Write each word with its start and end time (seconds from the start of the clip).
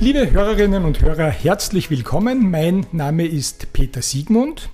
Liebe 0.00 0.32
Hörerinnen 0.32 0.84
und 0.84 1.00
Hörer, 1.00 1.30
herzlich 1.30 1.88
willkommen. 1.88 2.50
Mein 2.50 2.84
Name 2.90 3.26
ist 3.26 3.72
Peter 3.72 4.02
Siegmund 4.02 4.68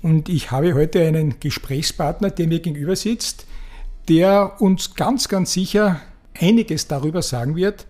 und 0.00 0.30
ich 0.30 0.50
habe 0.50 0.74
heute 0.74 1.06
einen 1.06 1.38
Gesprächspartner, 1.38 2.30
der 2.30 2.48
mir 2.48 2.60
gegenüber 2.60 2.96
sitzt, 2.96 3.46
der 4.08 4.60
uns 4.60 4.94
ganz, 4.94 5.28
ganz 5.28 5.52
sicher 5.52 6.00
einiges 6.34 6.88
darüber 6.88 7.20
sagen 7.20 7.56
wird, 7.56 7.86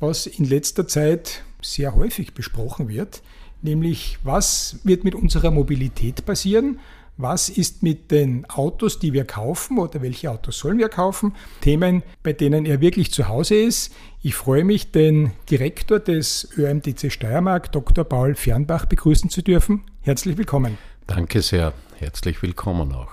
was 0.00 0.26
in 0.26 0.46
letzter 0.46 0.88
Zeit 0.88 1.42
sehr 1.60 1.94
häufig 1.94 2.32
besprochen 2.32 2.88
wird, 2.88 3.22
nämlich 3.60 4.18
was 4.24 4.78
wird 4.84 5.04
mit 5.04 5.14
unserer 5.14 5.50
Mobilität 5.50 6.24
passieren 6.24 6.80
was 7.18 7.48
ist 7.48 7.82
mit 7.82 8.12
den 8.12 8.48
Autos, 8.48 9.00
die 9.00 9.12
wir 9.12 9.24
kaufen 9.24 9.78
oder 9.78 10.00
welche 10.00 10.30
Autos 10.30 10.60
sollen 10.60 10.78
wir 10.78 10.88
kaufen? 10.88 11.34
Themen, 11.60 12.04
bei 12.22 12.32
denen 12.32 12.64
er 12.64 12.80
wirklich 12.80 13.12
zu 13.12 13.28
Hause 13.28 13.56
ist. 13.56 13.92
Ich 14.22 14.36
freue 14.36 14.64
mich, 14.64 14.92
den 14.92 15.32
Direktor 15.50 15.98
des 15.98 16.48
ÖMTC 16.56 17.12
Steiermark, 17.12 17.72
Dr. 17.72 18.04
Paul 18.04 18.36
Fernbach, 18.36 18.86
begrüßen 18.86 19.30
zu 19.30 19.42
dürfen. 19.42 19.82
Herzlich 20.00 20.38
willkommen. 20.38 20.78
Danke 21.08 21.42
sehr. 21.42 21.72
Herzlich 21.96 22.40
willkommen 22.40 22.92
auch. 22.92 23.10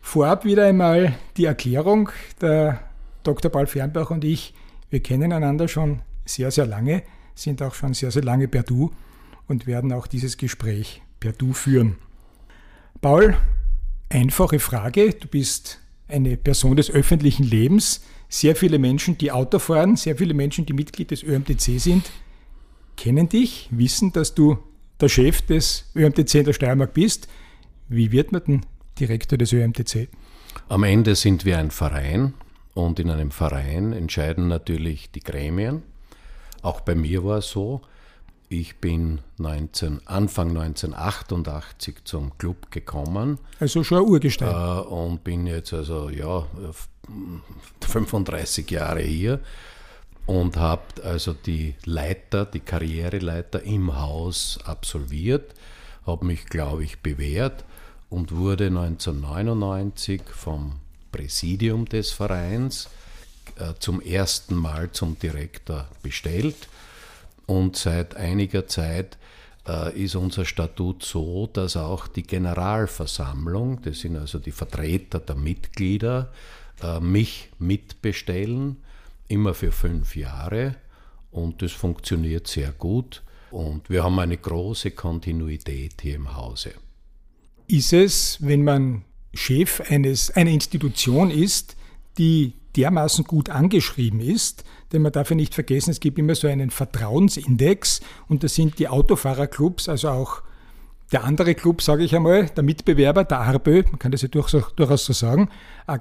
Vorab 0.00 0.44
wieder 0.44 0.66
einmal 0.66 1.14
die 1.36 1.44
Erklärung. 1.44 2.10
Der 2.40 2.80
Dr. 3.22 3.52
Paul 3.52 3.68
Fernbach 3.68 4.10
und 4.10 4.24
ich, 4.24 4.52
wir 4.90 5.00
kennen 5.00 5.32
einander 5.32 5.68
schon 5.68 6.00
sehr, 6.24 6.50
sehr 6.50 6.66
lange, 6.66 7.04
sind 7.36 7.62
auch 7.62 7.74
schon 7.74 7.94
sehr, 7.94 8.10
sehr 8.10 8.24
lange 8.24 8.48
per 8.48 8.64
Du 8.64 8.90
und 9.46 9.68
werden 9.68 9.92
auch 9.92 10.08
dieses 10.08 10.36
Gespräch 10.38 11.02
per 11.20 11.32
Du 11.32 11.52
führen. 11.52 11.98
Paul, 13.00 13.36
einfache 14.08 14.58
Frage. 14.58 15.10
Du 15.12 15.28
bist 15.28 15.78
eine 16.08 16.36
Person 16.36 16.74
des 16.76 16.90
öffentlichen 16.90 17.44
Lebens. 17.44 18.02
Sehr 18.28 18.56
viele 18.56 18.80
Menschen, 18.80 19.16
die 19.16 19.30
Auto 19.30 19.60
fahren, 19.60 19.94
sehr 19.94 20.16
viele 20.16 20.34
Menschen, 20.34 20.66
die 20.66 20.72
Mitglied 20.72 21.12
des 21.12 21.22
ÖMTC 21.22 21.78
sind, 21.80 22.10
kennen 22.96 23.28
dich, 23.28 23.68
wissen, 23.70 24.12
dass 24.12 24.34
du 24.34 24.58
der 25.00 25.08
Chef 25.08 25.42
des 25.42 25.88
ÖMTC 25.94 26.34
in 26.34 26.44
der 26.46 26.52
Steiermark 26.52 26.92
bist. 26.92 27.28
Wie 27.88 28.10
wird 28.10 28.32
man 28.32 28.42
denn 28.44 28.66
Direktor 28.98 29.38
des 29.38 29.52
ÖMTC? 29.52 30.08
Am 30.68 30.82
Ende 30.82 31.14
sind 31.14 31.44
wir 31.44 31.56
ein 31.56 31.70
Verein 31.70 32.34
und 32.74 32.98
in 32.98 33.10
einem 33.10 33.30
Verein 33.30 33.92
entscheiden 33.92 34.48
natürlich 34.48 35.10
die 35.12 35.20
Gremien. 35.20 35.82
Auch 36.62 36.80
bei 36.80 36.96
mir 36.96 37.24
war 37.24 37.38
es 37.38 37.48
so, 37.48 37.80
ich 38.48 38.76
bin 38.76 39.20
19, 39.38 40.06
Anfang 40.06 40.48
1988 40.48 41.96
zum 42.04 42.36
Club 42.38 42.70
gekommen. 42.70 43.38
Also 43.60 43.84
schon 43.84 43.98
ein 43.98 44.04
Urgestein. 44.04 44.48
Äh, 44.48 44.80
und 44.80 45.22
bin 45.22 45.46
jetzt 45.46 45.72
also 45.72 46.08
ja 46.08 46.46
35 47.82 48.70
Jahre 48.70 49.02
hier 49.02 49.40
und 50.26 50.56
habe 50.56 50.82
also 51.04 51.32
die 51.32 51.74
Leiter, 51.84 52.46
die 52.46 52.60
Karriereleiter 52.60 53.62
im 53.62 53.98
Haus 53.98 54.58
absolviert, 54.64 55.54
habe 56.06 56.26
mich, 56.26 56.46
glaube 56.46 56.84
ich, 56.84 57.00
bewährt 57.00 57.64
und 58.08 58.34
wurde 58.34 58.66
1999 58.66 60.22
vom 60.30 60.80
Präsidium 61.12 61.86
des 61.86 62.12
Vereins 62.12 62.88
äh, 63.56 63.74
zum 63.78 64.00
ersten 64.00 64.54
Mal 64.54 64.90
zum 64.92 65.18
Direktor 65.18 65.88
bestellt 66.02 66.68
und 67.48 67.76
seit 67.76 68.14
einiger 68.14 68.66
Zeit 68.66 69.16
äh, 69.66 69.98
ist 69.98 70.14
unser 70.14 70.44
Statut 70.44 71.02
so, 71.02 71.48
dass 71.50 71.78
auch 71.78 72.06
die 72.06 72.22
Generalversammlung, 72.22 73.80
das 73.80 74.00
sind 74.00 74.18
also 74.18 74.38
die 74.38 74.52
Vertreter 74.52 75.18
der 75.18 75.34
Mitglieder, 75.34 76.30
äh, 76.82 77.00
mich 77.00 77.48
mitbestellen, 77.58 78.76
immer 79.28 79.54
für 79.54 79.72
fünf 79.72 80.14
Jahre. 80.14 80.76
Und 81.30 81.62
das 81.62 81.72
funktioniert 81.72 82.46
sehr 82.46 82.70
gut. 82.72 83.22
Und 83.50 83.88
wir 83.88 84.04
haben 84.04 84.18
eine 84.18 84.36
große 84.36 84.90
Kontinuität 84.90 86.02
hier 86.02 86.16
im 86.16 86.36
Hause. 86.36 86.72
Ist 87.66 87.94
es, 87.94 88.36
wenn 88.40 88.62
man 88.62 89.04
Chef 89.32 89.80
eines, 89.90 90.30
einer 90.32 90.50
Institution 90.50 91.30
ist, 91.30 91.76
die 92.18 92.52
dermaßen 92.76 93.24
gut 93.24 93.48
angeschrieben 93.48 94.20
ist, 94.20 94.64
denn 94.92 95.02
man 95.02 95.12
darf 95.12 95.30
ja 95.30 95.36
nicht 95.36 95.54
vergessen, 95.54 95.90
es 95.90 96.00
gibt 96.00 96.18
immer 96.18 96.34
so 96.34 96.48
einen 96.48 96.70
Vertrauensindex 96.70 98.00
und 98.28 98.42
da 98.42 98.48
sind 98.48 98.78
die 98.78 98.88
Autofahrerclubs, 98.88 99.88
also 99.88 100.10
auch 100.10 100.42
der 101.12 101.24
andere 101.24 101.54
Club, 101.54 101.80
sage 101.80 102.04
ich 102.04 102.14
einmal, 102.14 102.46
der 102.50 102.62
Mitbewerber, 102.62 103.24
der 103.24 103.40
ARBÖ, 103.40 103.84
man 103.90 103.98
kann 103.98 104.12
das 104.12 104.22
ja 104.22 104.28
durchaus 104.28 105.04
so 105.04 105.12
sagen, 105.12 105.48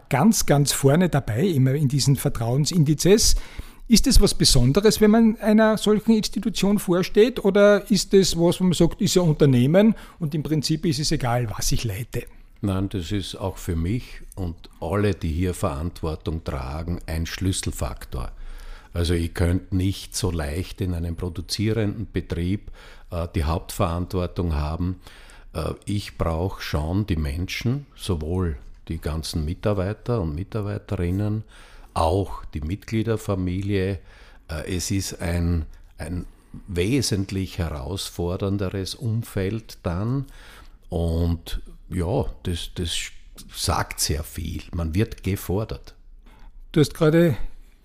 ganz, 0.09 0.45
ganz 0.45 0.73
vorne 0.73 1.07
dabei, 1.07 1.45
immer 1.45 1.73
in 1.75 1.87
diesen 1.87 2.17
Vertrauensindizes. 2.17 3.35
Ist 3.89 4.05
es 4.05 4.19
was 4.19 4.33
Besonderes, 4.33 4.99
wenn 4.99 5.11
man 5.11 5.37
einer 5.37 5.77
solchen 5.77 6.11
Institution 6.11 6.77
vorsteht, 6.77 7.45
oder 7.45 7.89
ist 7.89 8.13
es 8.13 8.35
was, 8.37 8.59
wo 8.59 8.65
man 8.65 8.73
sagt, 8.73 9.01
ist 9.01 9.15
ja 9.15 9.21
Unternehmen 9.21 9.95
und 10.19 10.35
im 10.35 10.43
Prinzip 10.43 10.85
ist 10.85 10.99
es 10.99 11.13
egal, 11.13 11.49
was 11.57 11.71
ich 11.71 11.85
leite? 11.85 12.25
Nein, 12.59 12.89
das 12.89 13.13
ist 13.13 13.35
auch 13.35 13.55
für 13.55 13.77
mich 13.77 14.23
und 14.35 14.55
alle, 14.81 15.13
die 15.13 15.31
hier 15.31 15.53
Verantwortung 15.53 16.43
tragen, 16.43 16.99
ein 17.05 17.25
Schlüsselfaktor. 17.25 18.33
Also 18.97 19.13
ich 19.13 19.35
könnte 19.35 19.75
nicht 19.75 20.15
so 20.15 20.31
leicht 20.31 20.81
in 20.81 20.95
einem 20.95 21.15
produzierenden 21.15 22.07
Betrieb 22.11 22.71
äh, 23.11 23.27
die 23.35 23.43
Hauptverantwortung 23.43 24.55
haben. 24.55 24.99
Äh, 25.53 25.75
ich 25.85 26.17
brauche 26.17 26.63
schon 26.63 27.05
die 27.05 27.15
Menschen, 27.15 27.85
sowohl 27.95 28.57
die 28.87 28.97
ganzen 28.97 29.45
Mitarbeiter 29.45 30.19
und 30.19 30.33
Mitarbeiterinnen, 30.33 31.43
auch 31.93 32.43
die 32.45 32.61
Mitgliederfamilie. 32.61 33.99
Äh, 34.47 34.75
es 34.75 34.89
ist 34.89 35.21
ein, 35.21 35.67
ein 35.99 36.25
wesentlich 36.67 37.59
herausfordernderes 37.59 38.95
Umfeld 38.95 39.77
dann 39.83 40.25
und 40.89 41.61
ja, 41.89 42.25
das, 42.41 42.71
das 42.73 42.97
sagt 43.53 43.99
sehr 43.99 44.23
viel. 44.23 44.63
Man 44.73 44.95
wird 44.95 45.21
gefordert. 45.21 45.93
Du 46.71 46.79
hast 46.79 46.95
gerade 46.95 47.37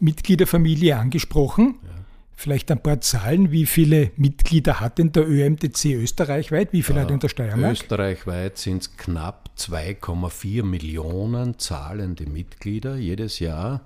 Mitgliederfamilie 0.03 0.97
angesprochen. 0.97 1.77
Ja. 1.83 1.89
Vielleicht 2.35 2.71
ein 2.73 2.83
paar 2.83 3.01
Zahlen. 3.01 3.53
Wie 3.53 3.67
viele 3.67 4.11
Mitglieder 4.17 4.81
hat 4.81 4.99
denn 4.99 5.13
der 5.13 5.29
ÖMTC 5.29 5.95
österreichweit? 5.95 6.73
Wie 6.73 6.83
viele 6.83 6.99
ja, 6.99 7.03
hat 7.03 7.11
denn 7.11 7.21
der 7.21 7.29
Steiermark? 7.29 7.73
Österreichweit 7.73 8.59
sind 8.59 8.83
es 8.83 8.97
knapp 8.97 9.51
2,4 9.57 10.65
Millionen 10.65 11.57
zahlende 11.59 12.27
Mitglieder 12.27 12.97
jedes 12.97 13.39
Jahr 13.39 13.83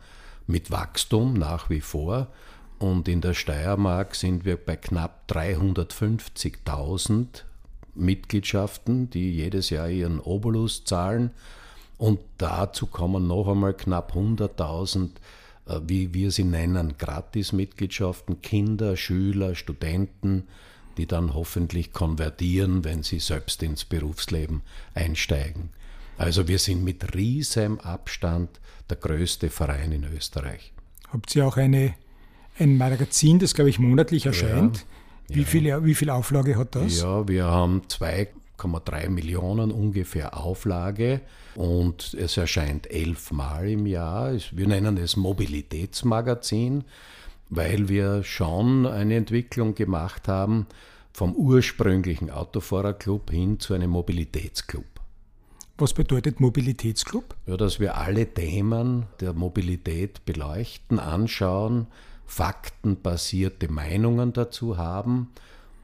mit 0.47 0.71
Wachstum 0.71 1.35
nach 1.35 1.69
wie 1.69 1.83
vor. 1.83 2.29
Und 2.79 3.09
in 3.09 3.21
der 3.21 3.35
Steiermark 3.35 4.15
sind 4.15 4.47
wir 4.47 4.57
bei 4.57 4.77
knapp 4.77 5.25
350.000 5.31 7.43
Mitgliedschaften, 7.95 9.11
die 9.11 9.33
jedes 9.33 9.69
Jahr 9.71 9.91
ihren 9.91 10.21
Obolus 10.21 10.85
zahlen. 10.85 11.31
Und 11.99 12.21
dazu 12.39 12.87
kommen 12.87 13.27
noch 13.27 13.49
einmal 13.49 13.75
knapp 13.75 14.15
100.000, 14.15 15.07
äh, 15.07 15.09
wie 15.87 16.15
wir 16.15 16.31
sie 16.31 16.45
nennen, 16.45 16.95
Gratis-Mitgliedschaften, 16.99 18.41
Kinder, 18.41 18.97
Schüler, 18.97 19.55
Studenten, 19.55 20.45
die 20.97 21.07
dann 21.07 21.35
hoffentlich 21.35 21.93
konvertieren, 21.93 22.85
wenn 22.85 23.03
sie 23.03 23.19
selbst 23.19 23.63
ins 23.63 23.85
Berufsleben 23.85 24.63
einsteigen. 24.95 25.71
Also 26.19 26.49
wir 26.49 26.59
sind 26.59 26.83
mit 26.85 27.15
riesem 27.15 27.79
Abstand 27.81 28.61
der 28.89 28.97
größte 28.97 29.51
Verein 29.51 29.93
in 29.93 30.05
Österreich. 30.05 30.73
Habt 31.09 31.35
ihr 31.37 31.47
auch 31.47 31.57
eine, 31.57 31.95
ein 32.59 32.77
Magazin, 32.79 33.39
das, 33.39 33.55
glaube 33.55 33.71
ich, 33.71 33.79
monatlich 33.79 34.27
erscheint? 34.27 34.79
Ja. 34.79 35.37
Wie, 35.37 35.41
ja. 35.41 35.47
viel, 35.47 35.85
wie 35.85 35.95
viel 35.95 36.11
Auflage 36.11 36.57
hat 36.57 36.75
das? 36.75 37.01
Ja, 37.01 37.29
wir 37.29 37.45
haben 37.45 37.83
2,3 38.59 39.09
Millionen 39.09 39.71
ungefähr 39.71 40.37
Auflage 40.37 41.21
und 41.55 42.15
es 42.15 42.37
erscheint 42.37 42.91
elfmal 42.91 43.69
im 43.69 43.87
Jahr. 43.87 44.33
Wir 44.53 44.67
nennen 44.67 44.97
es 44.97 45.17
Mobilitätsmagazin, 45.17 46.85
weil 47.49 47.89
wir 47.89 48.23
schon 48.23 48.87
eine 48.87 49.17
Entwicklung 49.17 49.75
gemacht 49.75 50.29
haben 50.29 50.67
vom 51.13 51.35
ursprünglichen 51.35 52.31
Autofahrerclub 52.31 53.31
hin 53.31 53.59
zu 53.59 53.75
einem 53.75 53.91
Mobilitätsclub. 53.91 54.85
Was 55.79 55.93
bedeutet 55.93 56.41
Mobilitätsclub? 56.41 57.37
Ja, 57.47 57.57
dass 57.57 57.81
wir 57.81 57.97
alle 57.97 58.27
Themen 58.27 59.07
der 59.21 59.35
Mobilität 59.35 60.25
beleuchten, 60.25 60.99
anschauen, 60.99 61.87
faktenbasierte 62.27 63.71
Meinungen 63.71 64.33
dazu 64.33 64.79
haben 64.79 65.29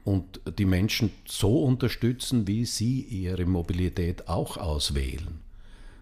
und 0.03 0.41
die 0.57 0.65
Menschen 0.65 1.11
so 1.25 1.63
unterstützen, 1.63 2.47
wie 2.47 2.65
sie 2.65 3.01
ihre 3.01 3.45
Mobilität 3.45 4.27
auch 4.27 4.57
auswählen. 4.57 5.39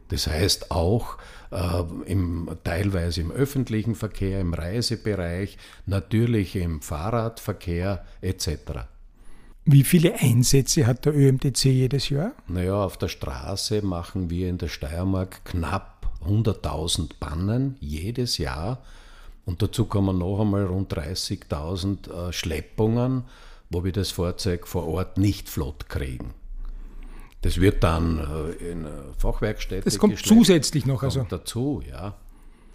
Das 0.09 0.27
heißt 0.27 0.71
auch 0.71 1.17
äh, 1.51 1.83
im, 2.05 2.49
teilweise 2.63 3.21
im 3.21 3.31
öffentlichen 3.31 3.95
Verkehr, 3.95 4.41
im 4.41 4.53
Reisebereich, 4.53 5.57
natürlich 5.85 6.55
im 6.57 6.81
Fahrradverkehr 6.81 8.03
etc. 8.19 8.49
Wie 9.63 9.83
viele 9.83 10.19
Einsätze 10.19 10.85
hat 10.85 11.05
der 11.05 11.15
ÖMTC 11.15 11.65
jedes 11.65 12.09
Jahr? 12.09 12.33
Naja, 12.47 12.83
auf 12.83 12.97
der 12.97 13.07
Straße 13.07 13.83
machen 13.83 14.29
wir 14.29 14.49
in 14.49 14.57
der 14.57 14.67
Steiermark 14.67 15.45
knapp 15.45 16.11
100.000 16.25 17.11
Bannen 17.19 17.77
jedes 17.79 18.37
Jahr. 18.37 18.81
Und 19.45 19.61
dazu 19.61 19.85
kommen 19.85 20.17
noch 20.17 20.41
einmal 20.41 20.65
rund 20.65 20.93
30.000 20.93 22.29
äh, 22.29 22.33
Schleppungen, 22.33 23.23
wo 23.71 23.83
wir 23.83 23.91
das 23.91 24.11
Fahrzeug 24.11 24.67
vor 24.67 24.87
Ort 24.87 25.17
nicht 25.17 25.49
flott 25.49 25.89
kriegen. 25.89 26.33
Das 27.41 27.59
wird 27.59 27.83
dann 27.83 28.19
äh, 28.59 28.71
in 28.71 28.87
Fachwerkstätte. 29.17 29.85
Das 29.85 29.97
kommt 29.97 30.19
zusätzlich 30.19 30.85
noch. 30.85 31.01
Also. 31.01 31.25
dazu, 31.27 31.81
ja. 31.89 32.15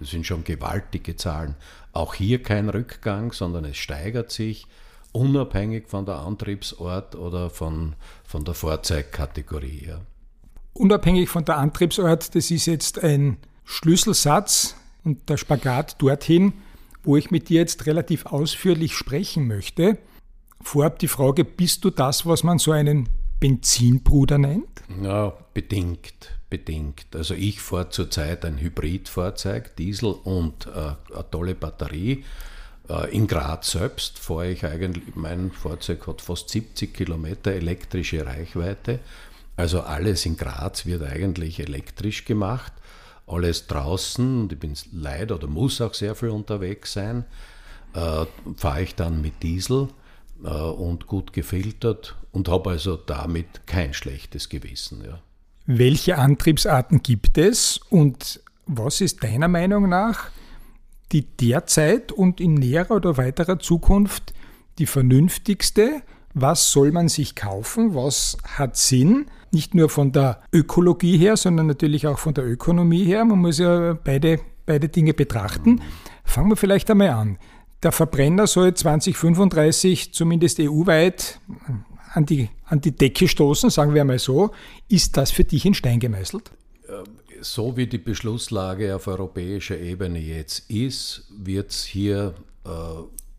Das 0.00 0.10
sind 0.10 0.26
schon 0.26 0.44
gewaltige 0.44 1.16
Zahlen. 1.16 1.54
Auch 1.92 2.14
hier 2.14 2.42
kein 2.42 2.68
Rückgang, 2.68 3.32
sondern 3.32 3.64
es 3.64 3.76
steigert 3.76 4.30
sich 4.30 4.66
unabhängig 5.12 5.88
von 5.88 6.04
der 6.04 6.16
Antriebsort 6.16 7.14
oder 7.14 7.48
von, 7.48 7.94
von 8.24 8.44
der 8.44 8.54
Fahrzeugkategorie. 8.54 9.86
Ja. 9.86 10.00
Unabhängig 10.74 11.30
von 11.30 11.44
der 11.44 11.56
Antriebsort, 11.56 12.34
das 12.34 12.50
ist 12.50 12.66
jetzt 12.66 13.02
ein 13.02 13.38
Schlüsselsatz 13.64 14.76
und 15.04 15.28
der 15.30 15.38
Spagat 15.38 16.02
dorthin, 16.02 16.52
wo 17.02 17.16
ich 17.16 17.30
mit 17.30 17.48
dir 17.48 17.60
jetzt 17.60 17.86
relativ 17.86 18.26
ausführlich 18.26 18.94
sprechen 18.94 19.46
möchte. 19.46 19.96
Vorab 20.66 20.98
die 20.98 21.06
Frage, 21.06 21.44
bist 21.44 21.84
du 21.84 21.90
das, 21.90 22.26
was 22.26 22.42
man 22.42 22.58
so 22.58 22.72
einen 22.72 23.08
Benzinbruder 23.38 24.36
nennt? 24.36 24.82
Ja, 25.00 25.32
bedingt, 25.54 26.40
bedingt. 26.50 27.06
Also 27.14 27.34
ich 27.34 27.60
fahre 27.60 27.90
zurzeit 27.90 28.44
ein 28.44 28.58
Hybridfahrzeug, 28.58 29.76
Diesel 29.76 30.08
und 30.24 30.66
äh, 30.66 30.70
eine 31.14 31.30
tolle 31.30 31.54
Batterie. 31.54 32.24
Äh, 32.88 33.14
in 33.14 33.28
Graz 33.28 33.70
selbst 33.70 34.18
fahre 34.18 34.50
ich 34.50 34.66
eigentlich, 34.66 35.14
mein 35.14 35.52
Fahrzeug 35.52 36.04
hat 36.08 36.20
fast 36.20 36.48
70 36.48 36.92
Kilometer 36.92 37.52
elektrische 37.52 38.26
Reichweite. 38.26 38.98
Also 39.54 39.82
alles 39.82 40.26
in 40.26 40.36
Graz 40.36 40.84
wird 40.84 41.04
eigentlich 41.04 41.60
elektrisch 41.60 42.24
gemacht. 42.24 42.72
Alles 43.28 43.68
draußen, 43.68 44.40
und 44.40 44.52
ich 44.52 44.58
bin 44.58 44.74
leider 44.90 45.36
oder 45.36 45.46
muss 45.46 45.80
auch 45.80 45.94
sehr 45.94 46.16
viel 46.16 46.30
unterwegs 46.30 46.94
sein, 46.94 47.24
äh, 47.94 48.26
fahre 48.56 48.82
ich 48.82 48.96
dann 48.96 49.22
mit 49.22 49.44
Diesel 49.44 49.90
und 50.42 51.06
gut 51.06 51.32
gefiltert 51.32 52.16
und 52.32 52.48
habe 52.48 52.70
also 52.70 52.96
damit 52.96 53.66
kein 53.66 53.94
schlechtes 53.94 54.48
Gewissen. 54.48 55.02
Ja. 55.04 55.20
Welche 55.66 56.18
Antriebsarten 56.18 57.02
gibt 57.02 57.38
es 57.38 57.80
und 57.90 58.40
was 58.66 59.00
ist 59.00 59.22
deiner 59.22 59.48
Meinung 59.48 59.88
nach 59.88 60.30
die 61.12 61.22
derzeit 61.22 62.12
und 62.12 62.40
in 62.40 62.54
näherer 62.54 62.96
oder 62.96 63.16
weiterer 63.16 63.58
Zukunft 63.58 64.34
die 64.78 64.86
vernünftigste? 64.86 66.02
Was 66.34 66.72
soll 66.72 66.92
man 66.92 67.08
sich 67.08 67.34
kaufen? 67.34 67.94
Was 67.94 68.36
hat 68.44 68.76
Sinn? 68.76 69.26
Nicht 69.52 69.74
nur 69.74 69.88
von 69.88 70.12
der 70.12 70.42
Ökologie 70.52 71.16
her, 71.16 71.36
sondern 71.36 71.66
natürlich 71.66 72.06
auch 72.06 72.18
von 72.18 72.34
der 72.34 72.44
Ökonomie 72.44 73.04
her. 73.04 73.24
Man 73.24 73.38
muss 73.38 73.58
ja 73.58 73.94
beide, 73.94 74.40
beide 74.66 74.88
Dinge 74.88 75.14
betrachten. 75.14 75.80
Fangen 76.24 76.50
wir 76.50 76.56
vielleicht 76.56 76.90
einmal 76.90 77.10
an. 77.10 77.38
Der 77.86 77.92
Verbrenner 77.92 78.48
soll 78.48 78.74
2035 78.74 80.12
zumindest 80.12 80.58
EU-weit 80.58 81.38
an 82.14 82.26
die, 82.26 82.50
an 82.64 82.80
die 82.80 82.90
Decke 82.90 83.28
stoßen, 83.28 83.70
sagen 83.70 83.94
wir 83.94 84.00
einmal 84.00 84.18
so. 84.18 84.50
Ist 84.88 85.16
das 85.16 85.30
für 85.30 85.44
dich 85.44 85.64
in 85.64 85.72
Stein 85.72 86.00
gemeißelt? 86.00 86.50
So 87.42 87.76
wie 87.76 87.86
die 87.86 87.98
Beschlusslage 87.98 88.96
auf 88.96 89.06
europäischer 89.06 89.78
Ebene 89.78 90.18
jetzt 90.18 90.68
ist, 90.68 91.28
wird 91.30 91.70
es 91.70 91.84
hier 91.84 92.34
äh, 92.64 92.70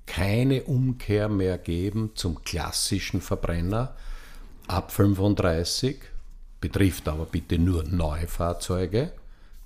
keine 0.06 0.64
Umkehr 0.64 1.28
mehr 1.28 1.58
geben 1.58 2.12
zum 2.16 2.42
klassischen 2.42 3.20
Verbrenner 3.20 3.98
ab 4.68 4.94
35, 4.94 5.98
betrifft 6.62 7.10
aber 7.10 7.26
bitte 7.26 7.60
nur 7.60 7.84
Neufahrzeuge. 7.84 9.12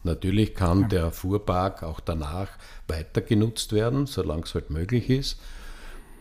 Natürlich 0.04 0.56
kann 0.56 0.82
ja. 0.82 0.88
der 0.88 1.12
Fuhrpark 1.12 1.84
auch 1.84 2.00
danach 2.00 2.50
weiter 2.88 3.22
genutzt 3.22 3.74
werden, 3.74 4.08
solange 4.08 4.44
es 4.44 4.54
halt 4.54 4.70
möglich 4.70 5.10
ist. 5.10 5.40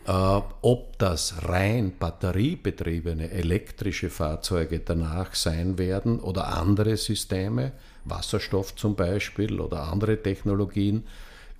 Äh, 0.06 0.40
ob 0.62 0.98
das 0.98 1.44
rein 1.48 1.92
batteriebetriebene 1.98 3.30
elektrische 3.30 4.10
Fahrzeuge 4.10 4.80
danach 4.80 5.34
sein 5.34 5.78
werden 5.78 6.20
oder 6.20 6.56
andere 6.56 6.96
Systeme, 6.96 7.72
Wasserstoff 8.04 8.74
zum 8.76 8.96
Beispiel 8.96 9.60
oder 9.60 9.84
andere 9.84 10.22
Technologien, 10.22 11.04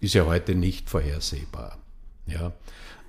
ist 0.01 0.15
ja 0.15 0.25
heute 0.25 0.55
nicht 0.55 0.89
vorhersehbar. 0.89 1.79
Ja. 2.27 2.53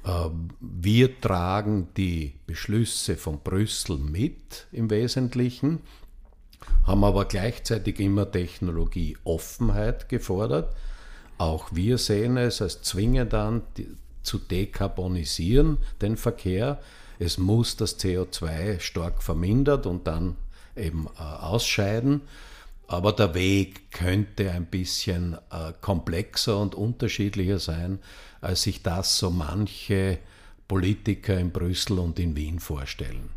Äh, 0.04 0.30
wir 0.60 1.22
tragen 1.22 1.88
die 1.96 2.34
Beschlüsse 2.46 3.16
von 3.16 3.40
Brüssel 3.40 3.98
mit 3.98 4.68
im 4.72 4.90
Wesentlichen 4.90 5.80
haben 6.86 7.04
aber 7.04 7.26
gleichzeitig 7.26 8.00
immer 8.00 8.30
Technologieoffenheit 8.30 10.10
gefordert. 10.10 10.74
Auch 11.38 11.70
wir 11.72 11.98
sehen 11.98 12.38
es 12.38 12.62
als 12.62 12.82
zwingend 12.82 13.34
an, 13.34 13.62
zu 14.24 14.38
dekarbonisieren, 14.38 15.78
den 16.02 16.18
Verkehr. 16.18 16.80
Es 17.20 17.38
muss 17.38 17.76
das 17.78 18.00
CO2 18.00 18.80
stark 18.80 19.24
vermindert 19.24 19.86
und 19.86 20.08
dann 20.08 20.36
eben 20.76 21.08
äh, 21.18 21.22
ausscheiden. 21.22 22.22
Aber 22.88 23.14
der 23.14 23.34
Weg 23.34 23.92
könnte 23.92 24.52
ein 24.52 24.66
bisschen 24.66 25.36
äh, 25.50 25.72
komplexer 25.80 26.60
und 26.60 26.76
unterschiedlicher 26.76 27.60
sein, 27.60 28.00
als 28.42 28.64
sich 28.64 28.84
das 28.84 29.18
so 29.18 29.30
manche 29.30 30.20
Politiker 30.68 31.40
in 31.40 31.52
Brüssel 31.52 32.00
und 32.00 32.20
in 32.20 32.36
Wien 32.36 32.60
vorstellen. 32.60 33.30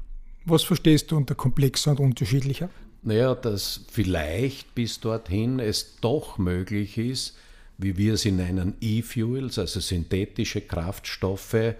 Was 0.44 0.62
verstehst 0.64 1.10
du 1.10 1.16
unter 1.16 1.34
komplexer 1.34 1.92
und 1.92 2.00
unterschiedlicher? 2.00 2.68
Naja, 3.06 3.34
dass 3.34 3.82
vielleicht 3.90 4.74
bis 4.74 4.98
dorthin 4.98 5.60
es 5.60 5.96
doch 6.00 6.38
möglich 6.38 6.96
ist, 6.96 7.36
wie 7.76 7.98
wir 7.98 8.16
sie 8.16 8.32
nennen, 8.32 8.74
E-Fuels, 8.80 9.58
also 9.58 9.80
synthetische 9.80 10.62
Kraftstoffe, 10.62 11.74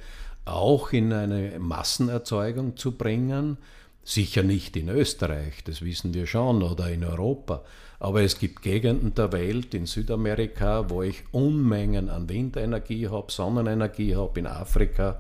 auch 0.44 0.92
in 0.92 1.14
eine 1.14 1.58
Massenerzeugung 1.58 2.76
zu 2.76 2.92
bringen. 2.92 3.56
Sicher 4.02 4.42
nicht 4.42 4.76
in 4.76 4.90
Österreich, 4.90 5.64
das 5.64 5.80
wissen 5.80 6.12
wir 6.12 6.26
schon, 6.26 6.62
oder 6.62 6.90
in 6.90 7.04
Europa. 7.04 7.62
Aber 8.00 8.20
es 8.20 8.38
gibt 8.38 8.60
Gegenden 8.60 9.14
der 9.14 9.32
Welt, 9.32 9.72
in 9.72 9.86
Südamerika, 9.86 10.90
wo 10.90 11.02
ich 11.02 11.22
Unmengen 11.32 12.10
an 12.10 12.28
Windenergie 12.28 13.08
habe, 13.08 13.32
Sonnenenergie 13.32 14.14
habe, 14.14 14.40
in 14.40 14.46
Afrika. 14.46 15.18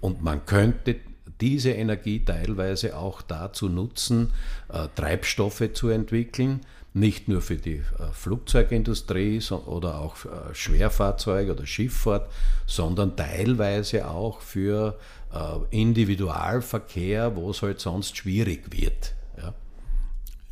Und 0.00 0.22
man 0.22 0.46
könnte 0.46 0.96
diese 1.42 1.72
Energie 1.72 2.24
teilweise 2.24 2.96
auch 2.96 3.20
dazu 3.20 3.68
nutzen, 3.68 4.32
äh, 4.72 4.86
Treibstoffe 4.94 5.70
zu 5.74 5.88
entwickeln, 5.88 6.60
nicht 6.94 7.26
nur 7.26 7.42
für 7.42 7.56
die 7.56 7.78
äh, 7.98 8.12
Flugzeugindustrie 8.12 9.42
oder 9.66 9.98
auch 9.98 10.24
äh, 10.24 10.54
Schwerfahrzeuge 10.54 11.52
oder 11.52 11.66
Schifffahrt, 11.66 12.30
sondern 12.64 13.16
teilweise 13.16 14.08
auch 14.08 14.40
für 14.40 14.96
Individualverkehr, 15.70 17.34
wo 17.36 17.52
es 17.52 17.62
halt 17.62 17.80
sonst 17.80 18.18
schwierig 18.18 18.70
wird. 18.70 19.14
Ja. 19.38 19.54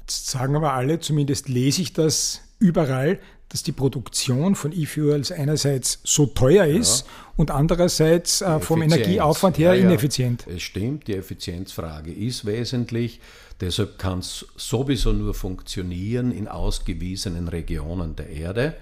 Jetzt 0.00 0.28
sagen 0.28 0.56
aber 0.56 0.72
alle, 0.72 1.00
zumindest 1.00 1.50
lese 1.50 1.82
ich 1.82 1.92
das 1.92 2.40
überall, 2.58 3.18
dass 3.50 3.64
die 3.64 3.72
Produktion 3.72 4.54
von 4.54 4.72
E-Fuels 4.72 5.32
einerseits 5.32 5.98
so 6.04 6.26
teuer 6.26 6.66
ist 6.66 7.04
ja. 7.06 7.12
und 7.36 7.50
andererseits 7.50 8.42
äh, 8.42 8.60
vom 8.60 8.80
Energieaufwand 8.80 9.58
her 9.58 9.74
ja, 9.74 9.82
ja. 9.82 9.88
ineffizient. 9.88 10.46
Es 10.46 10.62
stimmt, 10.62 11.08
die 11.08 11.16
Effizienzfrage 11.16 12.12
ist 12.12 12.46
wesentlich. 12.46 13.20
Deshalb 13.60 13.98
kann 13.98 14.20
es 14.20 14.46
sowieso 14.56 15.12
nur 15.12 15.34
funktionieren 15.34 16.30
in 16.30 16.46
ausgewiesenen 16.46 17.48
Regionen 17.48 18.14
der 18.14 18.30
Erde. 18.30 18.76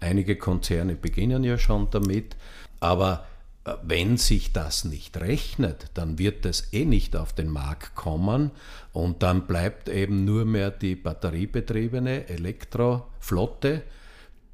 Einige 0.00 0.36
Konzerne 0.36 0.96
beginnen 0.96 1.44
ja 1.44 1.58
schon 1.58 1.88
damit, 1.90 2.34
aber 2.80 3.26
äh, 3.66 3.74
wenn 3.82 4.16
sich 4.16 4.54
das 4.54 4.84
nicht 4.84 5.18
rechnet, 5.18 5.90
dann 5.92 6.18
wird 6.18 6.46
es 6.46 6.72
eh 6.72 6.86
nicht 6.86 7.14
auf 7.14 7.34
den 7.34 7.50
Markt 7.50 7.94
kommen 7.94 8.52
und 8.94 9.22
dann 9.22 9.46
bleibt 9.46 9.90
eben 9.90 10.24
nur 10.24 10.46
mehr 10.46 10.70
die 10.70 10.96
batteriebetriebene 10.96 12.26
Elektroflotte 12.28 13.82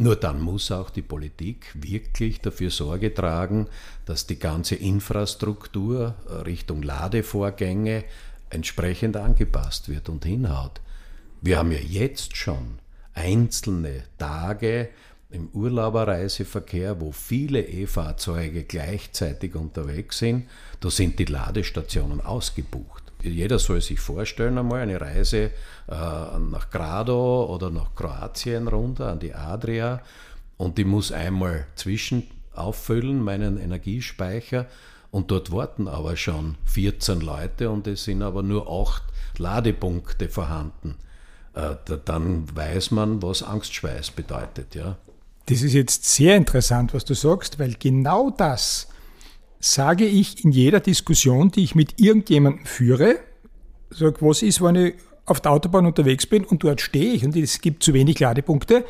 nur 0.01 0.17
dann 0.17 0.41
muss 0.41 0.73
auch 0.73 0.89
die 0.89 1.03
Politik 1.03 1.67
wirklich 1.75 2.41
dafür 2.41 2.71
Sorge 2.71 3.13
tragen, 3.13 3.69
dass 4.07 4.27
die 4.27 4.39
ganze 4.39 4.75
Infrastruktur 4.75 6.15
äh, 6.27 6.33
Richtung 6.37 6.83
Ladevorgänge 6.83 8.05
entsprechend 8.49 9.17
angepasst 9.19 9.91
wird 9.91 10.09
und 10.09 10.25
hinhaut. 10.25 10.81
Wir 11.43 11.59
haben 11.59 11.71
ja 11.71 11.79
jetzt 11.79 12.35
schon 12.35 12.79
einzelne 13.15 14.05
Tage, 14.17 14.89
im 15.31 15.49
Urlauberreiseverkehr, 15.53 17.01
wo 17.01 17.13
viele 17.13 17.63
E-Fahrzeuge 17.63 18.65
gleichzeitig 18.65 19.55
unterwegs 19.55 20.19
sind, 20.19 20.49
da 20.81 20.91
sind 20.91 21.19
die 21.19 21.27
Ladestationen 21.27 22.21
ausgebucht. 22.21 23.10
Jeder 23.23 23.59
soll 23.59 23.81
sich 23.81 24.01
vorstellen 24.01 24.59
einmal 24.59 24.81
eine 24.81 25.01
Reise 25.01 25.51
äh, 25.89 25.91
nach 25.91 26.71
Grado 26.71 27.47
oder 27.47 27.71
nach 27.71 27.95
Kroatien 27.95 28.69
runter 28.69 29.09
an 29.13 29.21
die 29.21 29.35
Adria 29.35 30.01
und 30.57 30.79
ich 30.79 30.87
muss 30.87 31.13
einmal 31.13 31.67
zwischen 31.75 32.27
auffüllen, 32.55 33.23
meinen 33.23 33.59
Energiespeicher 33.59 34.67
und 35.11 35.31
dort 35.31 35.51
warten 35.53 35.89
aber 35.89 36.17
schon 36.17 36.57
14 36.67 37.21
Leute 37.21 37.71
und 37.71 37.87
es 37.87 38.05
sind 38.05 38.23
aber 38.23 38.43
nur 38.43 38.71
8 38.71 39.03
Ladepunkte 39.39 40.29
vorhanden. 40.29 40.97
Äh, 41.55 41.75
dann 42.05 42.45
weiß 42.55 42.93
man, 42.93 43.23
was 43.23 43.43
Angstschweiß 43.43 44.13
bedeutet. 44.13 44.75
Ja. 44.75 44.97
Das 45.47 45.63
ist 45.63 45.73
jetzt 45.73 46.05
sehr 46.05 46.37
interessant, 46.37 46.95
was 46.95 47.05
du 47.05 47.15
sagst, 47.15 47.59
weil 47.59 47.75
genau 47.79 48.31
das 48.31 48.89
sage 49.61 50.07
ich 50.07 50.45
in 50.45 50.53
jeder 50.53 50.81
Diskussion, 50.81 51.51
die 51.51 51.63
ich 51.63 51.75
mit 51.75 52.01
irgendjemandem 52.01 52.65
führe. 52.65 53.17
Sag, 53.91 54.23
was 54.23 54.43
ist, 54.43 54.63
wenn 54.63 54.75
ich 54.75 54.95
auf 55.27 55.41
der 55.41 55.53
Autobahn 55.53 55.87
unterwegs 55.87 56.27
bin 56.27 56.45
und 56.45 56.65
dort 56.65 56.81
stehe 56.81 57.13
ich 57.13 57.25
und 57.25 57.37
es 57.37 57.61
gibt 57.61 57.83
zu 57.83 57.95
wenig 57.95 58.19
Ladepunkte 58.19 58.85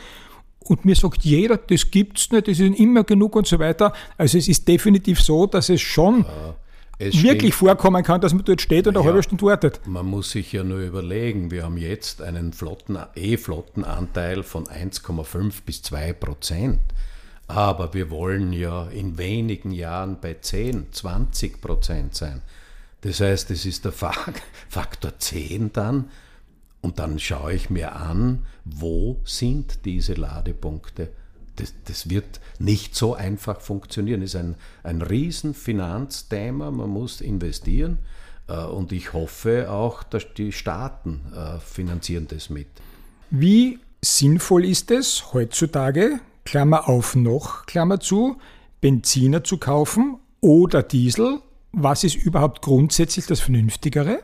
und 0.61 0.85
mir 0.85 0.95
sagt 0.95 1.25
jeder, 1.25 1.57
das 1.57 1.91
gibt's 1.91 2.31
nicht, 2.31 2.49
das 2.49 2.59
ist 2.59 2.79
immer 2.79 3.05
genug 3.05 3.37
und 3.37 3.47
so 3.47 3.59
weiter. 3.59 3.93
Also 4.17 4.39
es 4.39 4.49
ist 4.49 4.69
definitiv 4.69 5.21
so, 5.21 5.47
dass 5.47 5.69
es 5.69 5.81
schon 5.81 6.23
ja, 6.23 6.55
es 6.99 7.23
wirklich 7.23 7.55
steht, 7.55 7.69
vorkommen 7.69 8.03
kann, 8.05 8.21
dass 8.21 8.35
man 8.35 8.45
dort 8.45 8.61
steht 8.61 8.87
und 8.87 8.97
eine 8.97 9.05
halbe 9.05 9.23
Stunde 9.23 9.45
wartet. 9.45 9.81
Man 9.87 10.07
muss 10.07 10.31
sich 10.31 10.53
ja 10.53 10.62
nur 10.62 10.81
überlegen, 10.81 11.50
wir 11.50 11.65
haben 11.65 11.77
jetzt 11.77 12.23
einen 12.23 12.53
Flotten, 12.53 12.99
E-Flottenanteil 13.17 14.43
von 14.43 14.65
1,5 14.65 15.55
bis 15.65 15.83
2 15.83 16.12
Prozent. 16.12 16.81
Aber 17.50 17.95
wir 17.95 18.11
wollen 18.11 18.52
ja 18.52 18.87
in 18.88 19.19
wenigen 19.19 19.73
Jahren 19.73 20.19
bei 20.21 20.35
10, 20.35 20.92
20 20.92 21.61
Prozent 21.61 22.14
sein. 22.14 22.42
Das 23.00 23.21
heißt, 23.21 23.50
es 23.50 23.66
ist 23.66 23.85
der 23.85 23.92
Faktor 24.69 25.19
10 25.19 25.73
dann, 25.73 26.11
und 26.83 26.99
dann 26.99 27.19
schaue 27.19 27.52
ich 27.52 27.69
mir 27.69 27.95
an, 27.95 28.47
wo 28.64 29.21
sind 29.25 29.85
diese 29.85 30.14
Ladepunkte. 30.14 31.11
Das, 31.57 31.75
das 31.85 32.09
wird 32.09 32.40
nicht 32.59 32.95
so 32.95 33.14
einfach 33.14 33.61
funktionieren. 33.61 34.21
Das 34.23 34.30
ist 34.30 34.40
ein, 34.40 34.54
ein 34.83 35.02
Riesenfinanzthema. 35.02 36.71
Man 36.71 36.88
muss 36.88 37.21
investieren. 37.21 37.99
Äh, 38.49 38.64
und 38.64 38.92
ich 38.92 39.12
hoffe 39.12 39.71
auch, 39.71 40.02
dass 40.02 40.25
die 40.35 40.52
Staaten 40.52 41.21
äh, 41.35 41.59
finanzieren 41.59 42.26
das 42.28 42.49
mit. 42.49 42.69
Wie 43.30 43.78
sinnvoll 44.00 44.64
ist 44.64 44.90
es 44.90 45.35
heutzutage, 45.35 46.21
Klammer 46.44 46.88
auf 46.88 47.14
noch, 47.14 47.66
Klammer 47.66 48.00
zu, 48.00 48.38
Benziner 48.80 49.44
zu 49.44 49.59
kaufen 49.59 50.18
oder 50.40 50.82
Diesel? 50.82 51.40
Was 51.73 52.02
ist 52.02 52.16
überhaupt 52.16 52.62
grundsätzlich 52.62 53.26
das 53.26 53.40
Vernünftigere? 53.40 54.20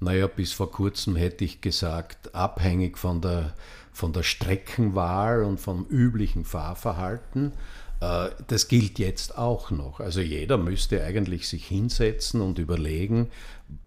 Naja, 0.00 0.28
bis 0.28 0.52
vor 0.52 0.70
kurzem 0.70 1.16
hätte 1.16 1.44
ich 1.44 1.60
gesagt, 1.60 2.34
abhängig 2.34 2.96
von 2.98 3.20
der, 3.20 3.54
von 3.92 4.12
der 4.12 4.22
Streckenwahl 4.22 5.42
und 5.42 5.58
vom 5.58 5.84
üblichen 5.86 6.44
Fahrverhalten. 6.44 7.52
Äh, 8.00 8.28
das 8.46 8.68
gilt 8.68 8.98
jetzt 8.98 9.36
auch 9.36 9.70
noch. 9.70 10.00
Also 10.00 10.20
jeder 10.20 10.56
müsste 10.56 11.02
eigentlich 11.02 11.48
sich 11.48 11.66
hinsetzen 11.66 12.40
und 12.40 12.58
überlegen, 12.58 13.28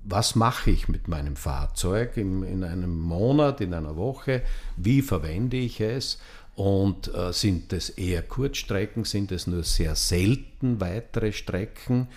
was 0.03 0.35
mache 0.35 0.71
ich 0.71 0.87
mit 0.89 1.07
meinem 1.07 1.35
Fahrzeug 1.35 2.17
in, 2.17 2.43
in 2.43 2.63
einem 2.63 2.99
Monat, 2.99 3.61
in 3.61 3.73
einer 3.73 3.95
Woche, 3.95 4.43
wie 4.77 5.01
verwende 5.01 5.57
ich 5.57 5.79
es 5.79 6.19
und 6.55 7.13
äh, 7.13 7.34
sind 7.34 7.74
es 7.74 7.89
eher 7.89 8.22
Kurzstrecken, 8.22 9.03
sind 9.05 9.31
es 9.31 9.48
nur 9.48 9.63
sehr 9.63 9.96
selten 9.96 10.79
weitere 10.81 11.31
Strecken 11.31 12.08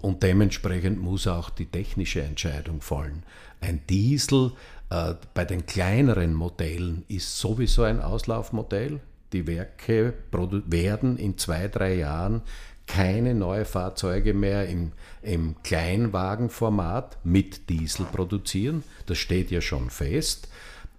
und 0.00 0.22
dementsprechend 0.22 1.00
muss 1.00 1.26
auch 1.26 1.50
die 1.50 1.66
technische 1.66 2.22
Entscheidung 2.22 2.80
fallen. 2.80 3.24
Ein 3.60 3.80
Diesel 3.88 4.52
äh, 4.90 5.14
bei 5.34 5.44
den 5.44 5.66
kleineren 5.66 6.34
Modellen 6.34 7.04
ist 7.08 7.38
sowieso 7.38 7.82
ein 7.82 8.00
Auslaufmodell. 8.00 9.00
Die 9.32 9.46
Werke 9.46 10.14
werden 10.32 11.18
in 11.18 11.36
zwei, 11.36 11.68
drei 11.68 11.96
Jahren 11.96 12.42
keine 12.86 13.34
neuen 13.34 13.66
Fahrzeuge 13.66 14.32
mehr 14.32 14.66
im, 14.66 14.92
im 15.22 15.56
Kleinwagenformat 15.62 17.18
mit 17.24 17.68
Diesel 17.68 18.06
produzieren. 18.06 18.82
Das 19.06 19.18
steht 19.18 19.50
ja 19.50 19.60
schon 19.60 19.90
fest, 19.90 20.48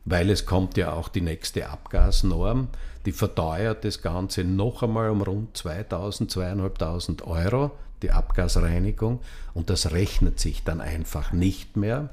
weil 0.06 0.30
es 0.30 0.46
kommt 0.46 0.78
ja 0.78 0.94
auch 0.94 1.08
die 1.10 1.22
nächste 1.22 1.70
Abgasnorm, 1.70 2.70
die 3.06 3.12
verteuert 3.12 3.86
das 3.86 4.02
Ganze 4.02 4.44
noch 4.44 4.84
einmal 4.84 5.10
um 5.10 5.22
rund 5.22 5.56
2000, 5.56 6.32
2500 6.32 7.28
Euro 7.28 7.72
die 8.02 8.12
Abgasreinigung 8.12 9.20
und 9.54 9.70
das 9.70 9.92
rechnet 9.92 10.40
sich 10.40 10.64
dann 10.64 10.82
einfach 10.82 11.34
nicht 11.34 11.76
mehr. 11.78 12.10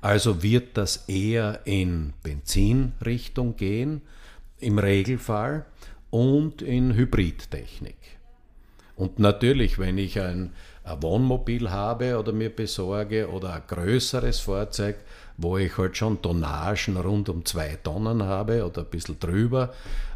Also 0.00 0.42
wird 0.42 0.76
das 0.76 1.08
eher 1.08 1.60
in 1.64 2.12
Benzinrichtung 2.22 3.56
gehen, 3.56 4.02
im 4.60 4.78
Regelfall, 4.78 5.64
und 6.10 6.62
in 6.62 6.94
Hybridtechnik. 6.94 7.96
Und 8.94 9.18
natürlich, 9.18 9.78
wenn 9.78 9.98
ich 9.98 10.18
ein, 10.20 10.52
ein 10.84 11.02
Wohnmobil 11.02 11.70
habe 11.70 12.18
oder 12.18 12.32
mir 12.32 12.48
besorge 12.48 13.28
oder 13.28 13.54
ein 13.54 13.62
größeres 13.66 14.40
Fahrzeug, 14.40 14.96
wo 15.38 15.58
ich 15.58 15.76
halt 15.76 15.96
schon 15.96 16.22
Tonnagen 16.22 16.96
rund 16.96 17.28
um 17.28 17.44
zwei 17.44 17.78
Tonnen 17.82 18.22
habe 18.22 18.64
oder 18.64 18.82
ein 18.82 18.90
bisschen 18.90 19.18
drüber, 19.20 19.72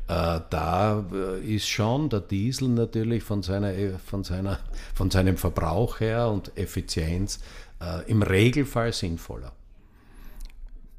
äh, 0.08 0.40
da 0.50 1.04
äh, 1.12 1.54
ist 1.54 1.68
schon 1.68 2.08
der 2.08 2.20
Diesel 2.20 2.68
natürlich 2.68 3.22
von, 3.22 3.42
seiner, 3.42 3.72
von, 4.04 4.24
seiner, 4.24 4.58
von 4.94 5.10
seinem 5.10 5.36
Verbrauch 5.36 6.00
her 6.00 6.28
und 6.28 6.56
Effizienz 6.56 7.40
äh, 7.80 8.10
im 8.10 8.22
Regelfall 8.22 8.92
sinnvoller. 8.92 9.52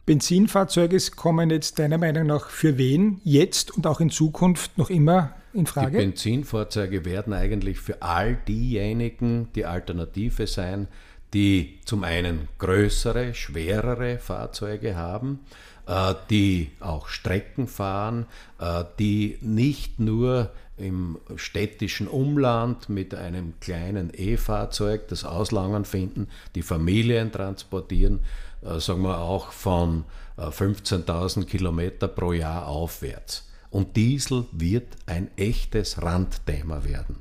Benzinfahrzeuge 0.05 0.97
kommen 1.15 1.49
jetzt 1.51 1.77
deiner 1.77 1.97
Meinung 1.97 2.27
nach 2.27 2.49
für 2.49 2.77
wen 2.77 3.21
jetzt 3.23 3.71
und 3.71 3.85
auch 3.85 3.99
in 3.99 4.09
Zukunft 4.09 4.77
noch 4.77 4.89
immer 4.89 5.35
in 5.53 5.65
Frage? 5.65 5.91
Die 5.91 6.05
Benzinfahrzeuge 6.05 7.05
werden 7.05 7.33
eigentlich 7.33 7.79
für 7.79 8.01
all 8.01 8.35
diejenigen 8.47 9.49
die 9.55 9.65
Alternative 9.65 10.47
sein, 10.47 10.87
die 11.33 11.79
zum 11.85 12.03
einen 12.03 12.47
größere, 12.59 13.33
schwerere 13.33 14.19
Fahrzeuge 14.19 14.95
haben, 14.95 15.39
äh, 15.87 16.13
die 16.29 16.71
auch 16.79 17.07
Strecken 17.07 17.67
fahren, 17.67 18.25
äh, 18.59 18.83
die 18.99 19.37
nicht 19.41 19.99
nur 19.99 20.51
im 20.77 21.19
städtischen 21.35 22.07
Umland 22.07 22.89
mit 22.89 23.13
einem 23.13 23.53
kleinen 23.59 24.11
E-Fahrzeug 24.13 25.07
das 25.07 25.23
Auslangern 25.25 25.85
finden, 25.85 26.27
die 26.55 26.63
Familien 26.63 27.31
transportieren, 27.31 28.19
äh, 28.63 28.79
sagen 28.79 29.03
wir 29.03 29.19
auch 29.19 29.51
von 29.51 30.05
15.000 30.37 31.45
Kilometer 31.45 32.07
pro 32.07 32.33
Jahr 32.33 32.67
aufwärts. 32.67 33.47
Und 33.69 33.95
Diesel 33.95 34.45
wird 34.51 34.87
ein 35.05 35.29
echtes 35.35 36.01
Randthema 36.01 36.83
werden. 36.83 37.17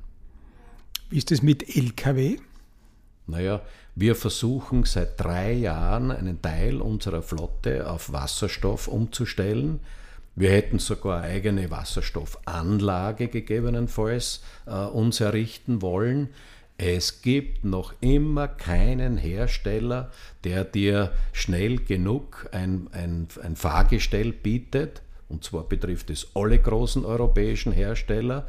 Wie 1.11 1.19
ist 1.19 1.31
es 1.31 1.43
mit 1.43 1.77
Lkw? 1.77 2.39
Naja, 3.31 3.63
wir 3.95 4.15
versuchen 4.15 4.85
seit 4.85 5.21
drei 5.21 5.53
Jahren 5.53 6.11
einen 6.11 6.41
Teil 6.41 6.81
unserer 6.81 7.23
Flotte 7.23 7.91
auf 7.91 8.13
Wasserstoff 8.13 8.89
umzustellen. 8.89 9.81
Wir 10.37 10.51
hätten 10.51 10.79
sogar 10.79 11.23
eine 11.23 11.33
eigene 11.35 11.71
Wasserstoffanlage 11.71 13.29
gegebenenfalls 13.29 14.43
äh, 14.67 14.73
uns 14.73 15.21
errichten 15.21 15.83
wollen. 15.83 16.31
Es 16.79 17.21
gibt 17.21 17.65
noch 17.65 17.93
immer 18.01 18.49
keinen 18.49 19.19
Hersteller, 19.19 20.11
der 20.45 20.65
dir 20.65 21.13
schnell 21.33 21.77
genug 21.77 22.49
ein, 22.53 22.89
ein, 22.93 23.29
ein 23.43 23.55
Fahrgestell 23.55 24.33
bietet. 24.33 25.03
Und 25.29 25.45
zwar 25.45 25.65
betrifft 25.65 26.09
es 26.09 26.29
alle 26.35 26.59
großen 26.59 27.05
europäischen 27.05 27.73
Hersteller 27.73 28.47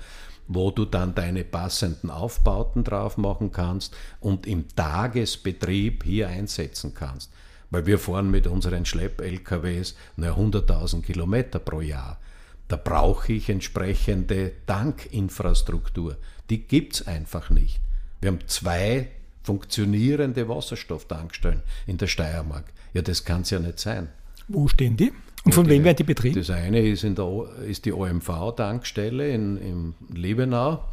wo 0.53 0.71
du 0.71 0.85
dann 0.85 1.15
deine 1.15 1.43
passenden 1.43 2.09
Aufbauten 2.09 2.83
drauf 2.83 3.17
machen 3.17 3.51
kannst 3.51 3.95
und 4.19 4.45
im 4.45 4.67
Tagesbetrieb 4.75 6.03
hier 6.03 6.27
einsetzen 6.27 6.93
kannst. 6.93 7.31
Weil 7.69 7.85
wir 7.85 7.99
fahren 7.99 8.29
mit 8.29 8.47
unseren 8.47 8.85
Schlepp-LKWs 8.85 9.95
100.000 10.19 11.01
Kilometer 11.03 11.59
pro 11.59 11.79
Jahr. 11.79 12.19
Da 12.67 12.75
brauche 12.75 13.31
ich 13.33 13.49
entsprechende 13.49 14.51
Tankinfrastruktur. 14.65 16.17
Die 16.49 16.67
gibt 16.67 16.95
es 16.95 17.07
einfach 17.07 17.49
nicht. 17.49 17.79
Wir 18.19 18.31
haben 18.31 18.47
zwei 18.47 19.09
funktionierende 19.43 20.47
Wasserstofftankstellen 20.49 21.63
in 21.87 21.97
der 21.97 22.07
Steiermark. 22.07 22.65
Ja, 22.93 23.01
das 23.01 23.23
kann 23.23 23.41
es 23.41 23.49
ja 23.49 23.59
nicht 23.59 23.79
sein. 23.79 24.09
Wo 24.47 24.67
stehen 24.67 24.97
die? 24.97 25.13
Und 25.43 25.55
von 25.55 25.67
wem 25.67 25.83
werden 25.83 25.97
die 25.97 26.03
betrieben? 26.03 26.35
Das 26.35 26.49
eine 26.49 26.81
ist, 26.81 27.03
in 27.03 27.15
der, 27.15 27.45
ist 27.67 27.85
die 27.85 27.93
OMV-Tankstelle 27.93 29.29
in, 29.29 29.57
in 29.57 29.95
Liebenau. 30.13 30.83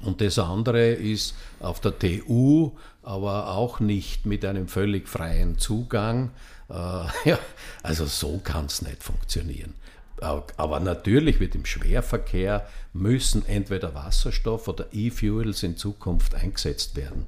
Und 0.00 0.20
das 0.20 0.38
andere 0.38 0.92
ist 0.92 1.34
auf 1.60 1.80
der 1.80 1.98
TU, 1.98 2.72
aber 3.02 3.50
auch 3.50 3.80
nicht 3.80 4.26
mit 4.26 4.44
einem 4.44 4.68
völlig 4.68 5.08
freien 5.08 5.58
Zugang. 5.58 6.30
Äh, 6.70 6.74
ja, 7.24 7.38
also 7.82 8.06
so 8.06 8.40
kann 8.42 8.66
es 8.66 8.82
nicht 8.82 9.02
funktionieren. 9.02 9.74
Aber 10.20 10.80
natürlich 10.80 11.38
wird 11.38 11.54
im 11.54 11.64
Schwerverkehr 11.64 12.66
müssen 12.92 13.46
entweder 13.46 13.94
Wasserstoff 13.94 14.66
oder 14.66 14.86
E-Fuels 14.92 15.62
in 15.62 15.76
Zukunft 15.76 16.34
eingesetzt 16.34 16.96
werden. 16.96 17.26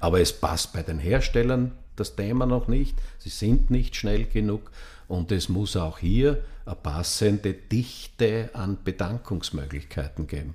Aber 0.00 0.20
es 0.20 0.32
passt 0.32 0.72
bei 0.72 0.82
den 0.82 0.98
Herstellern 0.98 1.72
das 1.96 2.16
Thema 2.16 2.46
noch 2.46 2.66
nicht. 2.66 2.96
Sie 3.18 3.28
sind 3.28 3.70
nicht 3.70 3.94
schnell 3.94 4.24
genug 4.24 4.70
und 5.08 5.32
es 5.32 5.48
muss 5.48 5.76
auch 5.76 5.98
hier 5.98 6.42
eine 6.66 6.76
passende 6.76 7.52
Dichte 7.52 8.50
an 8.52 8.78
Bedankungsmöglichkeiten 8.84 10.26
geben. 10.26 10.54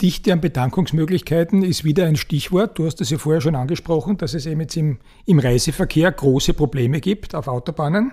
Dichte 0.00 0.32
an 0.32 0.40
Bedankungsmöglichkeiten 0.40 1.62
ist 1.62 1.84
wieder 1.84 2.06
ein 2.06 2.16
Stichwort. 2.16 2.76
Du 2.76 2.86
hast 2.86 3.00
das 3.00 3.10
ja 3.10 3.18
vorher 3.18 3.40
schon 3.40 3.54
angesprochen, 3.54 4.16
dass 4.18 4.34
es 4.34 4.46
eben 4.46 4.60
jetzt 4.60 4.76
im, 4.76 4.98
im 5.26 5.38
Reiseverkehr 5.38 6.10
große 6.10 6.54
Probleme 6.54 7.00
gibt 7.00 7.36
auf 7.36 7.46
Autobahnen. 7.46 8.12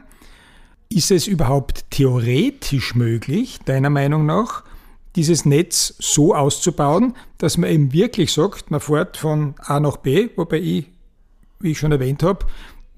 Ist 0.89 1.09
es 1.09 1.25
überhaupt 1.25 1.85
theoretisch 1.89 2.93
möglich, 2.93 3.59
deiner 3.65 3.89
Meinung 3.89 4.27
nach, 4.27 4.63
dieses 5.15 5.45
Netz 5.45 5.95
so 5.99 6.35
auszubauen, 6.35 7.15
dass 7.39 7.57
man 7.57 7.71
eben 7.71 7.91
wirklich 7.91 8.31
sagt, 8.31 8.69
man 8.69 8.79
fährt 8.79 9.17
von 9.17 9.55
A 9.57 9.79
nach 9.79 9.97
B, 9.97 10.29
wobei 10.35 10.59
ich, 10.59 10.85
wie 11.59 11.71
ich 11.71 11.79
schon 11.79 11.91
erwähnt 11.91 12.21
habe, 12.21 12.45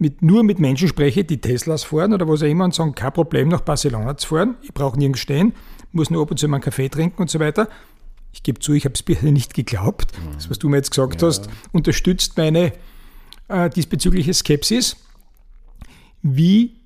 mit, 0.01 0.23
nur 0.23 0.43
mit 0.43 0.59
Menschen 0.59 0.87
spreche, 0.87 1.23
die 1.23 1.39
Teslas 1.39 1.83
fahren 1.83 2.11
oder 2.11 2.27
was 2.27 2.41
auch 2.41 2.47
immer 2.47 2.65
und 2.65 2.73
sagen, 2.73 2.95
kein 2.95 3.13
Problem 3.13 3.49
nach 3.49 3.61
Barcelona 3.61 4.17
zu 4.17 4.29
fahren, 4.29 4.55
ich 4.63 4.73
brauche 4.73 4.97
nirgends 4.97 5.19
stehen, 5.19 5.53
muss 5.91 6.09
nur 6.09 6.23
ab 6.23 6.31
und 6.31 6.37
zu 6.37 6.47
mal 6.47 6.57
einen 6.57 6.63
Kaffee 6.63 6.89
trinken 6.89 7.21
und 7.21 7.29
so 7.29 7.39
weiter. 7.39 7.69
Ich 8.33 8.41
gebe 8.41 8.59
zu, 8.59 8.73
ich 8.73 8.85
habe 8.85 8.95
es 8.95 9.03
bisher 9.03 9.31
nicht 9.31 9.53
geglaubt. 9.53 10.11
Mhm. 10.17 10.33
Das, 10.33 10.49
was 10.49 10.57
du 10.57 10.69
mir 10.69 10.77
jetzt 10.77 10.89
gesagt 10.89 11.21
ja. 11.21 11.27
hast, 11.27 11.49
unterstützt 11.71 12.35
meine 12.35 12.73
äh, 13.47 13.69
diesbezügliche 13.69 14.33
Skepsis. 14.33 14.95
Wie 16.23 16.77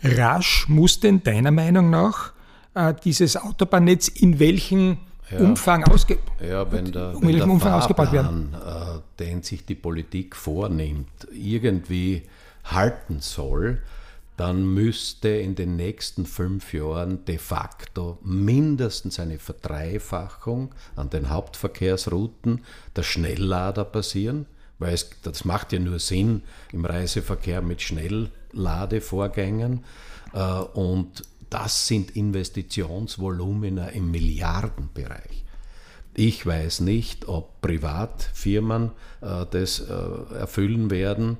rasch 0.00 0.68
muss 0.68 1.00
denn 1.00 1.24
deiner 1.24 1.50
Meinung 1.50 1.90
nach 1.90 2.32
äh, 2.74 2.94
dieses 3.04 3.36
Autobahnnetz 3.36 4.06
in 4.06 4.38
welchem 4.38 4.98
ja. 5.28 5.40
Umfang, 5.40 5.82
ausge 5.84 6.18
ja, 6.40 6.70
wenn 6.70 6.92
der, 6.92 7.16
um 7.16 7.26
wenn 7.26 7.34
der 7.34 7.48
Umfang 7.48 7.72
ausgebaut 7.72 8.12
werden? 8.12 8.54
Äh, 8.54 9.00
den 9.18 9.42
sich 9.42 9.66
die 9.66 9.74
Politik 9.74 10.36
vornimmt, 10.36 11.26
irgendwie 11.32 12.22
halten 12.64 13.20
soll, 13.20 13.82
dann 14.36 14.64
müsste 14.72 15.28
in 15.28 15.54
den 15.54 15.76
nächsten 15.76 16.24
fünf 16.24 16.72
Jahren 16.72 17.24
de 17.26 17.36
facto 17.36 18.18
mindestens 18.22 19.20
eine 19.20 19.38
Verdreifachung 19.38 20.74
an 20.96 21.10
den 21.10 21.28
Hauptverkehrsrouten 21.28 22.64
der 22.96 23.02
Schnelllader 23.02 23.84
passieren, 23.84 24.46
weil 24.78 24.94
es, 24.94 25.10
das 25.22 25.44
macht 25.44 25.74
ja 25.74 25.78
nur 25.78 25.98
Sinn 25.98 26.42
im 26.72 26.86
Reiseverkehr 26.86 27.60
mit 27.60 27.82
Schnellladevorgängen. 27.82 29.84
Äh, 30.32 30.40
und 30.40 31.22
das 31.50 31.86
sind 31.86 32.16
Investitionsvolumina 32.16 33.88
im 33.88 34.10
Milliardenbereich. 34.10 35.44
Ich 36.14 36.46
weiß 36.46 36.80
nicht, 36.80 37.28
ob 37.28 37.60
Privatfirmen 37.60 38.92
äh, 39.20 39.44
das 39.50 39.80
äh, 39.80 40.34
erfüllen 40.34 40.90
werden. 40.90 41.36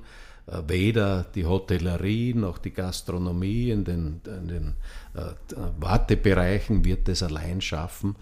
Äh, 0.47 0.61
weder 0.67 1.25
die 1.35 1.45
Hotellerie 1.45 2.33
noch 2.33 2.57
die 2.57 2.71
Gastronomie 2.71 3.69
in 3.69 3.83
den, 3.83 4.21
in 4.25 4.47
den 4.47 4.75
äh, 5.13 5.55
Wartebereichen 5.79 6.83
wird 6.85 7.09
es 7.09 7.23
allein 7.23 7.61
schaffen, 7.61 8.15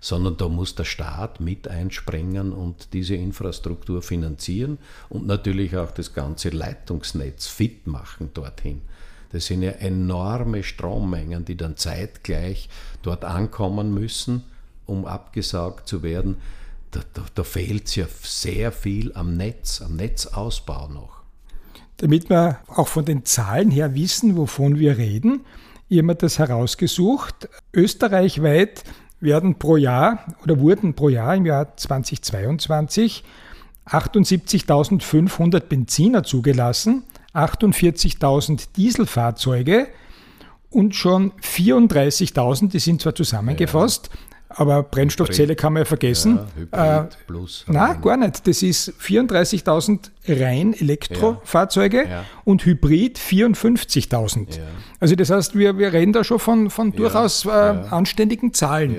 sondern 0.00 0.36
da 0.36 0.48
muss 0.48 0.74
der 0.74 0.84
Staat 0.84 1.40
mit 1.40 1.68
einspringen 1.68 2.52
und 2.52 2.92
diese 2.92 3.14
Infrastruktur 3.14 4.02
finanzieren 4.02 4.78
und 5.08 5.26
natürlich 5.26 5.76
auch 5.76 5.92
das 5.92 6.12
ganze 6.12 6.50
Leitungsnetz 6.50 7.46
fit 7.46 7.86
machen 7.86 8.30
dorthin. 8.34 8.82
Das 9.30 9.46
sind 9.46 9.62
ja 9.62 9.70
enorme 9.70 10.62
Strommengen, 10.62 11.46
die 11.46 11.56
dann 11.56 11.78
zeitgleich 11.78 12.68
dort 13.00 13.24
ankommen 13.24 13.94
müssen, 13.94 14.42
um 14.84 15.06
abgesaugt 15.06 15.88
zu 15.88 16.02
werden. 16.02 16.36
Da, 16.90 17.00
da, 17.14 17.24
da 17.34 17.42
fehlt 17.42 17.86
es 17.86 17.94
ja 17.94 18.06
sehr 18.22 18.72
viel 18.72 19.14
am 19.14 19.38
Netz, 19.38 19.80
am 19.80 19.96
Netzausbau 19.96 20.88
noch 20.88 21.21
damit 22.02 22.28
wir 22.28 22.58
auch 22.66 22.88
von 22.88 23.04
den 23.04 23.24
Zahlen 23.24 23.70
her 23.70 23.94
wissen, 23.94 24.36
wovon 24.36 24.80
wir 24.80 24.98
reden. 24.98 25.42
Ich 25.88 25.98
habe 25.98 26.08
mir 26.08 26.14
das 26.16 26.40
herausgesucht. 26.40 27.48
Österreichweit 27.72 28.82
werden 29.20 29.54
pro 29.54 29.76
Jahr 29.76 30.26
oder 30.42 30.58
wurden 30.58 30.94
pro 30.94 31.10
Jahr 31.10 31.36
im 31.36 31.46
Jahr 31.46 31.76
2022 31.76 33.22
78.500 33.86 35.60
Benziner 35.60 36.24
zugelassen, 36.24 37.04
48.000 37.34 38.70
Dieselfahrzeuge 38.74 39.86
und 40.70 40.96
schon 40.96 41.30
34.000, 41.40 42.70
die 42.70 42.80
sind 42.80 43.00
zwar 43.00 43.14
zusammengefasst. 43.14 44.10
Aber 44.56 44.82
Brennstoffzelle 44.82 45.56
kann 45.56 45.72
man 45.72 45.82
ja 45.82 45.84
vergessen. 45.84 46.36
Ja, 46.36 46.46
Hybrid 46.56 47.12
äh, 47.12 47.24
plus. 47.26 47.64
Nein, 47.68 48.00
gar 48.02 48.16
nicht. 48.16 48.46
Das 48.46 48.62
ist 48.62 48.92
34.000 49.00 50.10
rein 50.28 50.74
Elektrofahrzeuge 50.74 52.04
ja, 52.04 52.08
ja. 52.08 52.24
und 52.44 52.64
Hybrid 52.64 53.18
54.000. 53.18 54.58
Also 55.00 55.14
das 55.14 55.30
heißt, 55.30 55.56
wir, 55.56 55.78
wir 55.78 55.92
reden 55.92 56.12
da 56.12 56.24
schon 56.24 56.38
von, 56.38 56.70
von 56.70 56.92
durchaus 56.92 57.44
äh, 57.44 57.50
anständigen 57.50 58.54
Zahlen 58.54 58.96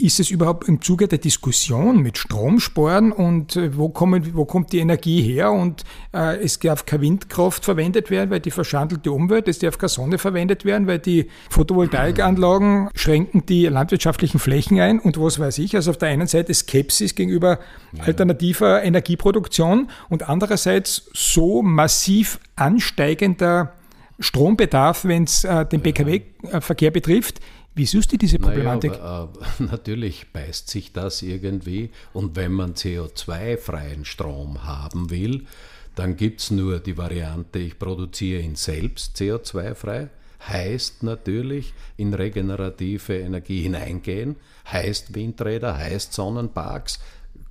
ist 0.00 0.20
es 0.20 0.30
überhaupt 0.30 0.68
im 0.68 0.80
Zuge 0.80 1.08
der 1.08 1.18
Diskussion 1.18 2.00
mit 2.00 2.18
Stromsporen 2.18 3.10
und 3.10 3.56
äh, 3.56 3.76
wo, 3.76 3.88
kommen, 3.88 4.34
wo 4.34 4.44
kommt 4.44 4.72
die 4.72 4.78
Energie 4.78 5.22
her 5.22 5.50
und 5.50 5.82
äh, 6.14 6.36
es 6.36 6.60
darf 6.60 6.86
keine 6.86 7.02
Windkraft 7.02 7.64
verwendet 7.64 8.08
werden, 8.08 8.30
weil 8.30 8.38
die 8.38 8.52
verschandelt 8.52 9.04
die 9.04 9.08
Umwelt, 9.08 9.48
es 9.48 9.58
darf 9.58 9.76
keine 9.76 9.88
Sonne 9.88 10.18
verwendet 10.18 10.64
werden, 10.64 10.86
weil 10.86 11.00
die 11.00 11.28
Photovoltaikanlagen 11.50 12.90
schränken 12.94 13.44
die 13.46 13.66
landwirtschaftlichen 13.66 14.38
Flächen 14.38 14.78
ein 14.78 15.00
und 15.00 15.20
was 15.20 15.40
weiß 15.40 15.58
ich. 15.58 15.74
Also 15.74 15.90
auf 15.90 15.98
der 15.98 16.10
einen 16.10 16.28
Seite 16.28 16.54
Skepsis 16.54 17.16
gegenüber 17.16 17.58
ja. 17.92 18.04
alternativer 18.04 18.84
Energieproduktion 18.84 19.90
und 20.08 20.28
andererseits 20.28 21.10
so 21.12 21.60
massiv 21.62 22.38
ansteigender 22.54 23.72
Strombedarf, 24.20 25.04
wenn 25.04 25.24
es 25.24 25.44
äh, 25.44 25.64
den 25.66 25.80
Pkw-Verkehr 25.80 26.90
betrifft, 26.90 27.40
wie 27.74 27.86
siehst 27.86 28.12
du 28.12 28.18
diese 28.18 28.38
Problematik? 28.38 28.92
Naja, 28.92 29.04
aber, 29.04 29.40
äh, 29.40 29.62
natürlich 29.70 30.32
beißt 30.32 30.68
sich 30.68 30.92
das 30.92 31.22
irgendwie. 31.22 31.90
Und 32.12 32.34
wenn 32.36 32.52
man 32.52 32.74
CO2-freien 32.74 34.04
Strom 34.04 34.64
haben 34.64 35.10
will, 35.10 35.46
dann 35.94 36.16
gibt 36.16 36.40
es 36.40 36.50
nur 36.50 36.78
die 36.78 36.96
Variante, 36.96 37.58
ich 37.58 37.78
produziere 37.78 38.40
ihn 38.40 38.56
selbst 38.56 39.16
CO2-frei. 39.16 40.08
Heißt 40.46 41.02
natürlich 41.02 41.74
in 41.96 42.14
regenerative 42.14 43.18
Energie 43.18 43.62
hineingehen, 43.62 44.36
heißt 44.70 45.14
Windräder, 45.14 45.76
heißt 45.76 46.12
Sonnenparks, 46.12 47.00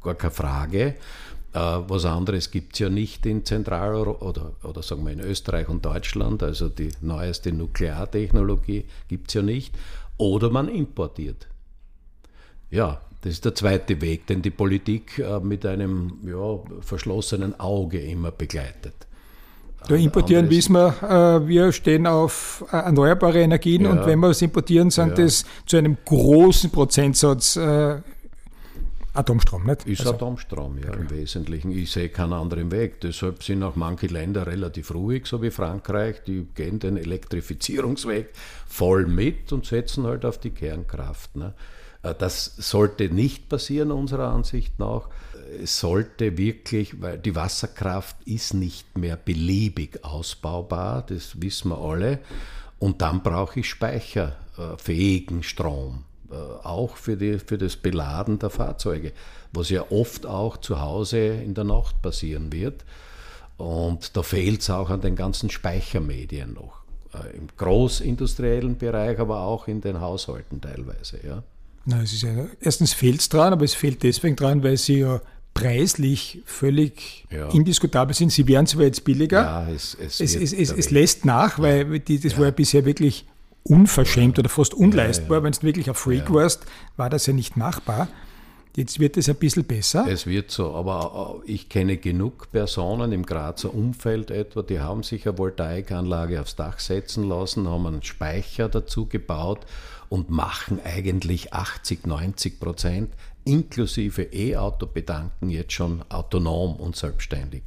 gar 0.01 0.15
keine 0.15 0.31
Frage. 0.31 0.95
Äh, 1.53 1.59
was 1.59 2.05
anderes 2.05 2.51
gibt 2.51 2.73
es 2.73 2.79
ja 2.79 2.89
nicht 2.89 3.25
in 3.25 3.43
Zentraleuropa 3.43 4.25
oder, 4.25 4.51
oder 4.63 4.81
sagen 4.81 5.05
wir 5.05 5.11
in 5.11 5.19
Österreich 5.19 5.67
und 5.67 5.83
Deutschland, 5.85 6.43
also 6.43 6.69
die 6.69 6.91
neueste 7.01 7.51
Nukleartechnologie 7.51 8.85
gibt 9.09 9.29
es 9.29 9.33
ja 9.33 9.41
nicht 9.41 9.73
oder 10.17 10.49
man 10.49 10.67
importiert. 10.67 11.47
Ja, 12.69 13.01
das 13.21 13.33
ist 13.33 13.45
der 13.45 13.55
zweite 13.55 14.01
Weg, 14.01 14.27
den 14.27 14.41
die 14.41 14.51
Politik 14.51 15.19
äh, 15.19 15.39
mit 15.39 15.65
einem 15.65 16.19
ja, 16.25 16.59
verschlossenen 16.81 17.59
Auge 17.59 17.99
immer 17.99 18.31
begleitet. 18.31 18.93
Da 19.87 19.95
importieren 19.95 20.49
wissen 20.49 20.73
wir, 20.73 20.95
äh, 21.01 21.47
wir 21.47 21.71
stehen 21.71 22.07
auf 22.07 22.65
äh, 22.71 22.77
erneuerbare 22.77 23.41
Energien 23.41 23.83
ja. 23.83 23.91
und 23.91 24.05
wenn 24.05 24.19
wir 24.19 24.29
es 24.29 24.41
importieren, 24.41 24.89
sind 24.89 25.17
ja. 25.17 25.23
das 25.23 25.45
zu 25.65 25.77
einem 25.77 25.97
großen 26.03 26.69
Prozentsatz 26.71 27.57
Atomstrom, 29.17 29.65
nicht? 29.65 29.85
Ist 29.87 30.01
also, 30.01 30.13
Atomstrom, 30.13 30.77
ja, 30.77 30.93
im 30.93 31.09
Wesentlichen. 31.09 31.71
Ich 31.71 31.91
sehe 31.91 32.09
keinen 32.09 32.33
anderen 32.33 32.71
Weg. 32.71 33.01
Deshalb 33.01 33.43
sind 33.43 33.63
auch 33.63 33.75
manche 33.75 34.07
Länder 34.07 34.45
relativ 34.45 34.93
ruhig, 34.93 35.25
so 35.25 35.41
wie 35.41 35.49
Frankreich. 35.49 36.23
Die 36.25 36.45
gehen 36.53 36.79
den 36.79 36.97
Elektrifizierungsweg 36.97 38.29
voll 38.67 39.07
mit 39.07 39.51
und 39.51 39.65
setzen 39.65 40.05
halt 40.05 40.23
auf 40.23 40.37
die 40.37 40.51
Kernkraft. 40.51 41.35
Ne? 41.35 41.53
Äh, 42.03 42.13
das 42.17 42.55
sollte 42.57 43.09
nicht 43.09 43.49
passieren, 43.49 43.91
unserer 43.91 44.29
Ansicht 44.29 44.77
nach. 44.79 45.09
Es 45.63 45.79
sollte 45.79 46.37
wirklich, 46.37 47.01
weil 47.01 47.17
die 47.17 47.35
Wasserkraft 47.35 48.17
ist 48.25 48.53
nicht 48.53 48.97
mehr 48.97 49.15
beliebig 49.15 50.03
ausbaubar, 50.03 51.05
das 51.07 51.41
wissen 51.41 51.69
wir 51.71 51.79
alle. 51.79 52.19
Und 52.79 53.01
dann 53.01 53.23
brauche 53.23 53.61
ich 53.61 53.69
speicherfähigen 53.69 55.41
Strom. 55.41 56.03
Äh, 56.29 56.35
auch 56.35 56.97
für, 56.97 57.15
die, 57.15 57.39
für 57.39 57.57
das 57.57 57.77
Beladen 57.77 58.37
der 58.39 58.49
Fahrzeuge, 58.49 59.13
was 59.53 59.69
ja 59.69 59.85
oft 59.89 60.25
auch 60.25 60.57
zu 60.57 60.81
Hause 60.81 61.19
in 61.19 61.53
der 61.53 61.63
Nacht 61.63 62.01
passieren 62.01 62.51
wird. 62.51 62.83
Und 63.55 64.15
da 64.17 64.23
fehlt 64.23 64.61
es 64.61 64.69
auch 64.69 64.89
an 64.89 65.01
den 65.01 65.15
ganzen 65.15 65.49
Speichermedien 65.49 66.53
noch. 66.53 66.81
Äh, 67.13 67.37
Im 67.37 67.47
großindustriellen 67.55 68.77
Bereich, 68.77 69.19
aber 69.19 69.39
auch 69.39 69.67
in 69.69 69.79
den 69.79 70.01
Haushalten 70.01 70.59
teilweise. 70.59 71.19
Ja. 71.25 71.43
Na, 71.85 72.01
es 72.01 72.11
ist 72.11 72.23
ja, 72.23 72.47
erstens 72.59 72.93
fehlt 72.93 73.21
es 73.21 73.29
dran, 73.29 73.53
aber 73.53 73.63
es 73.63 73.73
fehlt 73.73 74.03
deswegen 74.03 74.35
dran, 74.35 74.61
weil 74.63 74.75
sie 74.75 74.99
ja 74.99 75.21
preislich 75.53 76.41
völlig 76.45 77.25
ja. 77.31 77.49
indiskutabel 77.49 78.13
sind. 78.13 78.33
Sie 78.33 78.47
werden 78.47 78.67
zwar 78.67 78.83
jetzt 78.83 79.05
billiger. 79.05 79.41
Ja, 79.41 79.69
es, 79.69 79.95
es, 79.95 80.19
es, 80.19 80.53
es, 80.53 80.91
lässt 80.91 81.23
nach, 81.23 81.57
weil 81.57 81.99
die, 81.99 82.19
das 82.19 82.37
war 82.37 82.45
ja 82.45 82.51
bisher 82.51 82.85
wirklich 82.85 83.25
unverschämt 83.69 84.39
oder 84.39 84.49
fast 84.49 84.73
unleistbar. 84.73 85.43
Wenn 85.43 85.51
du 85.51 85.63
wirklich 85.63 85.89
ein 85.89 85.95
Freak 85.95 86.33
warst, 86.33 86.65
war 86.95 87.09
das 87.09 87.25
ja 87.25 87.33
nicht 87.33 87.57
machbar. 87.57 88.07
Jetzt 88.75 88.99
wird 88.99 89.17
es 89.17 89.27
ein 89.27 89.37
bisschen 89.37 89.63
besser. 89.63 90.05
Es 90.07 90.27
wird 90.27 90.51
so, 90.51 90.75
aber 90.75 91.41
ich 91.45 91.67
kenne 91.67 91.97
genug 91.97 92.51
Personen 92.51 93.11
im 93.11 93.25
Grazer 93.25 93.73
Umfeld 93.73 94.29
etwa, 94.29 94.61
die 94.61 94.79
haben 94.79 95.01
sich 95.01 95.27
eine 95.27 95.39
Voltaikanlage 95.39 96.39
aufs 96.39 96.55
Dach 96.55 96.77
setzen 96.77 97.27
lassen, 97.27 97.67
haben 97.67 97.87
einen 97.87 98.03
Speicher 98.03 98.69
dazu 98.69 99.07
gebaut 99.07 99.65
und 100.09 100.29
machen 100.29 100.79
eigentlich 100.83 101.53
80, 101.53 102.05
90 102.05 102.59
Prozent 102.59 103.09
inklusive 103.45 104.21
E-Auto-Bedanken 104.31 105.49
jetzt 105.49 105.73
schon 105.73 106.03
autonom 106.09 106.75
und 106.75 106.95
selbstständig. 106.95 107.63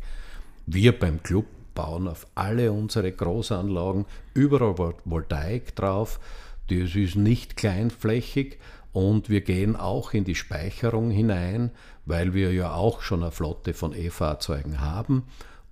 Wir 0.67 0.97
beim 0.97 1.23
Club 1.25 1.47
bauen 1.81 2.09
auf 2.09 2.27
alle 2.35 2.73
unsere 2.73 3.11
Großanlagen 3.11 4.05
überall 4.35 4.77
Voltaik 5.07 5.75
drauf. 5.77 6.21
Das 6.69 6.95
ist 6.95 7.17
nicht 7.17 7.57
kleinflächig 7.57 8.59
und 8.93 9.31
wir 9.31 9.41
gehen 9.41 9.77
auch 9.77 10.13
in 10.13 10.25
die 10.25 10.35
Speicherung 10.35 11.11
hinein, 11.11 11.71
weil 12.05 12.35
wir 12.35 12.53
ja 12.53 12.75
auch 12.75 13.01
schon 13.01 13.23
eine 13.23 13.33
Flotte 13.33 13.73
von 13.73 13.95
E-Fahrzeugen 13.95 14.83
haben. 14.83 15.23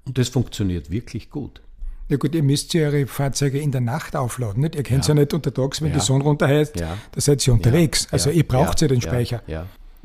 Und 0.06 0.16
das 0.16 0.30
funktioniert 0.30 0.90
wirklich 0.90 1.28
gut. 1.28 1.60
Ja 2.08 2.16
gut, 2.16 2.34
ihr 2.34 2.42
müsst 2.42 2.72
ja 2.72 2.86
eure 2.86 3.06
Fahrzeuge 3.06 3.58
in 3.58 3.70
der 3.70 3.82
Nacht 3.82 4.16
aufladen. 4.16 4.62
Nicht? 4.62 4.76
Ihr 4.76 4.84
könnt 4.84 5.06
ja. 5.06 5.14
ja 5.14 5.20
nicht 5.20 5.34
untertags, 5.34 5.82
wenn 5.82 5.90
ja. 5.90 5.98
die 5.98 6.00
Sonne 6.00 6.24
runterheizt, 6.24 6.80
ja. 6.80 6.96
da 7.12 7.20
seid 7.20 7.46
ihr 7.46 7.52
unterwegs. 7.52 8.04
Ja. 8.04 8.12
Also 8.12 8.30
ihr 8.30 8.48
braucht 8.48 8.80
ja, 8.80 8.88
den 8.88 9.02
Speicher. 9.02 9.42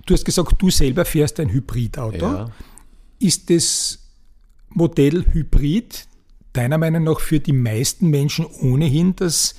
Du 0.05 0.13
hast 0.13 0.25
gesagt, 0.25 0.61
du 0.61 0.69
selber 0.69 1.05
fährst 1.05 1.39
ein 1.39 1.49
Hybridauto. 1.49 2.47
Ist 3.19 3.49
das 3.49 4.02
Modell 4.73 5.25
Hybrid 5.31 6.07
deiner 6.53 6.77
Meinung 6.77 7.03
nach 7.03 7.19
für 7.19 7.39
die 7.39 7.53
meisten 7.53 8.09
Menschen 8.09 8.45
ohnehin 8.45 9.15
das 9.15 9.55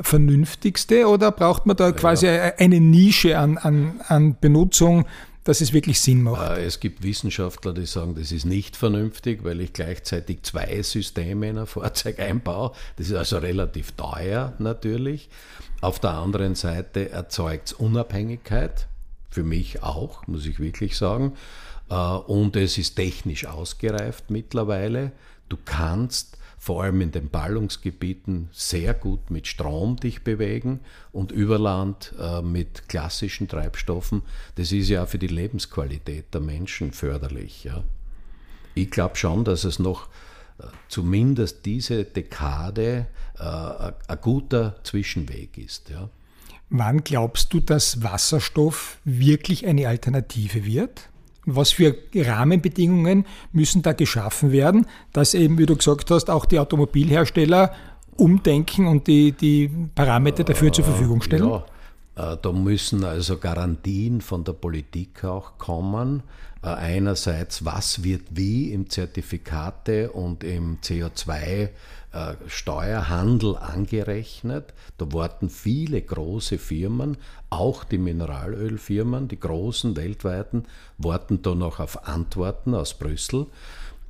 vernünftigste 0.00 1.06
oder 1.08 1.32
braucht 1.32 1.66
man 1.66 1.76
da 1.76 1.92
quasi 1.92 2.26
ja. 2.26 2.52
eine 2.58 2.80
Nische 2.80 3.38
an, 3.38 3.58
an, 3.58 4.00
an 4.06 4.36
Benutzung, 4.40 5.06
dass 5.44 5.60
es 5.60 5.72
wirklich 5.72 6.00
Sinn 6.00 6.22
macht? 6.22 6.58
Äh, 6.58 6.64
es 6.64 6.78
gibt 6.78 7.02
Wissenschaftler, 7.02 7.72
die 7.72 7.86
sagen, 7.86 8.14
das 8.14 8.32
ist 8.32 8.44
nicht 8.44 8.76
vernünftig, 8.76 9.44
weil 9.44 9.60
ich 9.60 9.72
gleichzeitig 9.72 10.42
zwei 10.42 10.82
Systeme 10.82 11.48
in 11.48 11.58
ein 11.58 11.66
Fahrzeug 11.66 12.20
einbaue. 12.20 12.72
Das 12.96 13.08
ist 13.08 13.14
also 13.14 13.38
relativ 13.38 13.92
teuer 13.92 14.52
natürlich. 14.58 15.28
Auf 15.80 16.00
der 16.00 16.10
anderen 16.10 16.54
Seite 16.54 17.10
erzeugt 17.10 17.68
es 17.68 17.72
Unabhängigkeit, 17.72 18.88
für 19.30 19.42
mich 19.42 19.82
auch, 19.82 20.26
muss 20.26 20.46
ich 20.46 20.60
wirklich 20.60 20.96
sagen. 20.96 21.32
Äh, 21.90 21.94
und 21.94 22.56
es 22.56 22.78
ist 22.78 22.96
technisch 22.96 23.46
ausgereift 23.46 24.30
mittlerweile. 24.30 25.12
Du 25.48 25.56
kannst 25.64 26.36
vor 26.58 26.82
allem 26.82 27.00
in 27.00 27.12
den 27.12 27.30
Ballungsgebieten 27.30 28.48
sehr 28.52 28.92
gut 28.92 29.30
mit 29.30 29.46
Strom 29.46 29.96
dich 29.96 30.24
bewegen 30.24 30.80
und 31.12 31.30
über 31.30 31.58
Land 31.58 32.14
äh, 32.18 32.42
mit 32.42 32.88
klassischen 32.88 33.46
Treibstoffen. 33.46 34.22
Das 34.56 34.72
ist 34.72 34.88
ja 34.88 35.06
für 35.06 35.18
die 35.18 35.28
Lebensqualität 35.28 36.34
der 36.34 36.40
Menschen 36.40 36.92
förderlich. 36.92 37.64
Ja. 37.64 37.84
Ich 38.74 38.90
glaube 38.90 39.16
schon, 39.16 39.44
dass 39.44 39.64
es 39.64 39.78
noch 39.78 40.08
äh, 40.58 40.64
zumindest 40.88 41.64
diese 41.64 42.04
Dekade 42.04 43.06
ein 43.40 44.20
guter 44.20 44.82
Zwischenweg 44.82 45.58
ist. 45.58 45.90
Ja. 45.90 46.10
Wann 46.70 47.04
glaubst 47.04 47.54
du, 47.54 47.60
dass 47.60 48.02
Wasserstoff 48.02 48.98
wirklich 49.04 49.64
eine 49.64 49.86
Alternative 49.86 50.64
wird? 50.64 51.08
Was 51.54 51.72
für 51.72 51.96
Rahmenbedingungen 52.14 53.24
müssen 53.52 53.82
da 53.82 53.92
geschaffen 53.92 54.52
werden, 54.52 54.86
dass 55.12 55.34
eben, 55.34 55.58
wie 55.58 55.66
du 55.66 55.76
gesagt 55.76 56.10
hast, 56.10 56.30
auch 56.30 56.44
die 56.44 56.58
Automobilhersteller 56.58 57.72
umdenken 58.16 58.86
und 58.86 59.06
die, 59.06 59.32
die 59.32 59.70
Parameter 59.94 60.44
dafür 60.44 60.72
zur 60.72 60.84
Verfügung 60.84 61.22
stellen? 61.22 61.48
Ja, 61.48 61.64
äh, 62.32 62.36
da 62.40 62.52
müssen 62.52 63.04
also 63.04 63.38
Garantien 63.38 64.20
von 64.20 64.44
der 64.44 64.52
Politik 64.52 65.24
auch 65.24 65.56
kommen. 65.58 66.22
Äh, 66.62 66.68
einerseits, 66.68 67.64
was 67.64 68.02
wird 68.02 68.22
wie 68.30 68.72
im 68.72 68.90
Zertifikate 68.90 70.10
und 70.10 70.42
im 70.42 70.78
CO2 70.80 71.68
äh, 72.12 72.34
Steuerhandel 72.46 73.56
angerechnet. 73.56 74.72
Da 74.96 75.12
warten 75.12 75.50
viele 75.50 76.00
große 76.00 76.58
Firmen, 76.58 77.18
auch 77.50 77.84
die 77.84 77.98
Mineralölfirmen, 77.98 79.28
die 79.28 79.38
großen 79.38 79.96
weltweiten, 79.96 80.64
warten 80.96 81.42
da 81.42 81.54
noch 81.54 81.80
auf 81.80 82.08
Antworten 82.08 82.74
aus 82.74 82.94
Brüssel. 82.94 83.46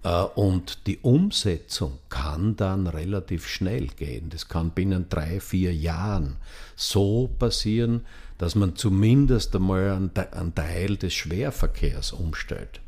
Äh, 0.04 0.22
und 0.22 0.86
die 0.86 0.98
Umsetzung 0.98 1.98
kann 2.08 2.56
dann 2.56 2.86
relativ 2.86 3.46
schnell 3.46 3.88
gehen. 3.88 4.30
Das 4.30 4.48
kann 4.48 4.70
binnen 4.70 5.06
drei, 5.08 5.40
vier 5.40 5.74
Jahren 5.74 6.36
so 6.76 7.28
passieren, 7.38 8.04
dass 8.38 8.54
man 8.54 8.76
zumindest 8.76 9.56
einmal 9.56 10.10
einen 10.32 10.54
Teil 10.54 10.96
des 10.96 11.14
Schwerverkehrs 11.14 12.12
umstellt. 12.12 12.80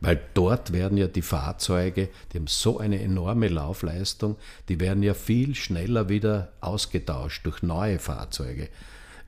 Weil 0.00 0.20
dort 0.34 0.72
werden 0.72 0.98
ja 0.98 1.06
die 1.06 1.22
Fahrzeuge, 1.22 2.08
die 2.32 2.38
haben 2.38 2.46
so 2.46 2.78
eine 2.78 3.00
enorme 3.00 3.48
Laufleistung, 3.48 4.36
die 4.68 4.78
werden 4.78 5.02
ja 5.02 5.14
viel 5.14 5.54
schneller 5.54 6.08
wieder 6.08 6.52
ausgetauscht 6.60 7.46
durch 7.46 7.62
neue 7.62 7.98
Fahrzeuge. 7.98 8.68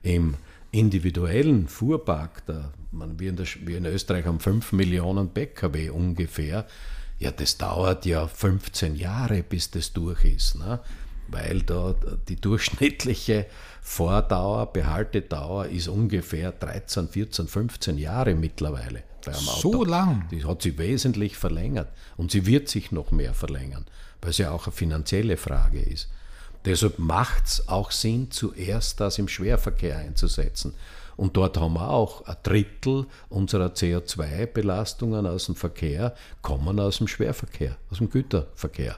Im 0.03 0.35
individuellen 0.71 1.67
Fuhrpark, 1.67 2.45
da, 2.45 2.71
man, 2.91 3.19
wir, 3.19 3.29
in 3.29 3.35
der, 3.35 3.47
wir 3.61 3.77
in 3.77 3.85
Österreich 3.85 4.25
haben 4.25 4.39
5 4.39 4.71
Millionen 4.73 5.29
Pkw 5.29 5.89
ungefähr, 5.89 6.67
ja, 7.17 7.31
das 7.31 7.57
dauert 7.57 8.05
ja 8.05 8.27
15 8.27 8.95
Jahre, 8.95 9.43
bis 9.43 9.71
das 9.71 9.91
durch 9.91 10.23
ist. 10.23 10.55
Ne? 10.55 10.79
Weil 11.31 11.61
da 11.61 11.95
die 12.27 12.35
durchschnittliche 12.35 13.45
Vordauer, 13.81 14.73
Behaltedauer 14.73 15.67
ist 15.67 15.87
ungefähr 15.87 16.51
13, 16.51 17.07
14, 17.09 17.47
15 17.47 17.97
Jahre 17.97 18.35
mittlerweile 18.35 19.03
bei 19.25 19.31
einem 19.33 19.47
Auto. 19.49 19.71
So 19.71 19.83
lang? 19.85 20.27
Die 20.31 20.45
hat 20.45 20.61
sich 20.61 20.77
wesentlich 20.77 21.37
verlängert 21.37 21.89
und 22.17 22.31
sie 22.31 22.45
wird 22.45 22.69
sich 22.69 22.91
noch 22.91 23.11
mehr 23.11 23.33
verlängern, 23.33 23.85
weil 24.21 24.31
es 24.31 24.37
ja 24.37 24.51
auch 24.51 24.65
eine 24.67 24.73
finanzielle 24.73 25.37
Frage 25.37 25.81
ist. 25.81 26.09
Deshalb 26.65 26.99
macht 26.99 27.45
es 27.45 27.67
auch 27.69 27.91
Sinn, 27.91 28.31
zuerst 28.31 28.99
das 28.99 29.17
im 29.17 29.27
Schwerverkehr 29.27 29.97
einzusetzen. 29.97 30.73
Und 31.15 31.35
dort 31.35 31.57
haben 31.57 31.73
wir 31.73 31.89
auch 31.89 32.25
ein 32.25 32.35
Drittel 32.43 33.05
unserer 33.29 33.67
CO2-Belastungen 33.67 35.25
aus 35.25 35.47
dem 35.47 35.55
Verkehr 35.55 36.15
kommen 36.41 36.79
aus 36.79 36.97
dem 36.99 37.07
Schwerverkehr, 37.07 37.77
aus 37.91 37.97
dem 37.97 38.09
Güterverkehr. 38.09 38.97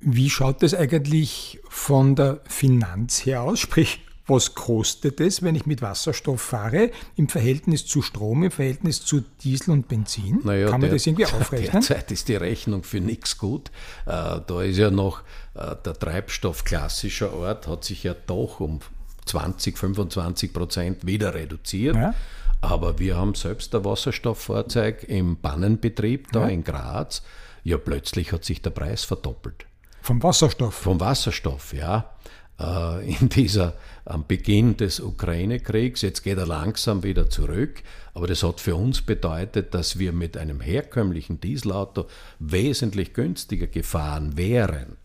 Wie 0.00 0.30
schaut 0.30 0.62
das 0.62 0.74
eigentlich 0.74 1.60
von 1.68 2.14
der 2.14 2.40
Finanz 2.46 3.26
her 3.26 3.42
aus? 3.42 3.58
Sprich, 3.58 4.00
was 4.28 4.54
kostet 4.54 5.20
es, 5.20 5.42
wenn 5.42 5.54
ich 5.54 5.64
mit 5.64 5.80
Wasserstoff 5.80 6.42
fahre, 6.42 6.90
im 7.16 7.28
Verhältnis 7.28 7.86
zu 7.86 8.02
Strom, 8.02 8.44
im 8.44 8.50
Verhältnis 8.50 9.02
zu 9.02 9.24
Diesel 9.42 9.70
und 9.70 9.88
Benzin? 9.88 10.40
Naja, 10.44 10.66
Kann 10.66 10.80
man 10.80 10.90
der, 10.90 10.90
das 10.90 11.06
irgendwie 11.06 11.24
aufrechnen? 11.26 11.72
Derzeit 11.72 12.12
ist 12.12 12.28
die 12.28 12.36
Rechnung 12.36 12.82
für 12.82 13.00
nichts 13.00 13.38
gut. 13.38 13.70
Äh, 14.04 14.40
da 14.46 14.62
ist 14.62 14.76
ja 14.76 14.90
noch 14.90 15.22
äh, 15.54 15.74
der 15.84 15.94
Treibstoff 15.94 16.64
klassischer 16.64 17.32
Art, 17.32 17.66
hat 17.66 17.84
sich 17.84 18.02
ja 18.04 18.14
doch 18.26 18.60
um 18.60 18.80
20, 19.24 19.78
25 19.78 20.52
Prozent 20.52 21.06
wieder 21.06 21.34
reduziert. 21.34 21.96
Ja. 21.96 22.14
Aber 22.60 22.98
wir 22.98 23.16
haben 23.16 23.34
selbst 23.34 23.74
ein 23.74 23.84
Wasserstofffahrzeug 23.84 25.04
im 25.04 25.40
Bannenbetrieb 25.40 26.32
da 26.32 26.42
ja. 26.42 26.48
in 26.48 26.64
Graz. 26.64 27.22
Ja, 27.64 27.78
plötzlich 27.78 28.32
hat 28.32 28.44
sich 28.44 28.60
der 28.60 28.70
Preis 28.70 29.04
verdoppelt. 29.04 29.67
Vom 30.08 30.22
Wasserstoff? 30.22 30.74
Vom 30.74 31.00
Wasserstoff, 31.00 31.74
ja. 31.74 32.14
Äh, 32.58 33.12
in 33.12 33.28
dieser, 33.28 33.74
am 34.06 34.26
Beginn 34.26 34.74
des 34.78 35.00
Ukraine-Kriegs. 35.00 36.00
Jetzt 36.00 36.22
geht 36.22 36.38
er 36.38 36.46
langsam 36.46 37.02
wieder 37.02 37.28
zurück, 37.28 37.82
aber 38.14 38.26
das 38.26 38.42
hat 38.42 38.58
für 38.58 38.74
uns 38.74 39.02
bedeutet, 39.02 39.74
dass 39.74 39.98
wir 39.98 40.14
mit 40.14 40.38
einem 40.38 40.62
herkömmlichen 40.62 41.42
Dieselauto 41.42 42.06
wesentlich 42.38 43.12
günstiger 43.12 43.66
gefahren 43.66 44.38
wären. 44.38 44.96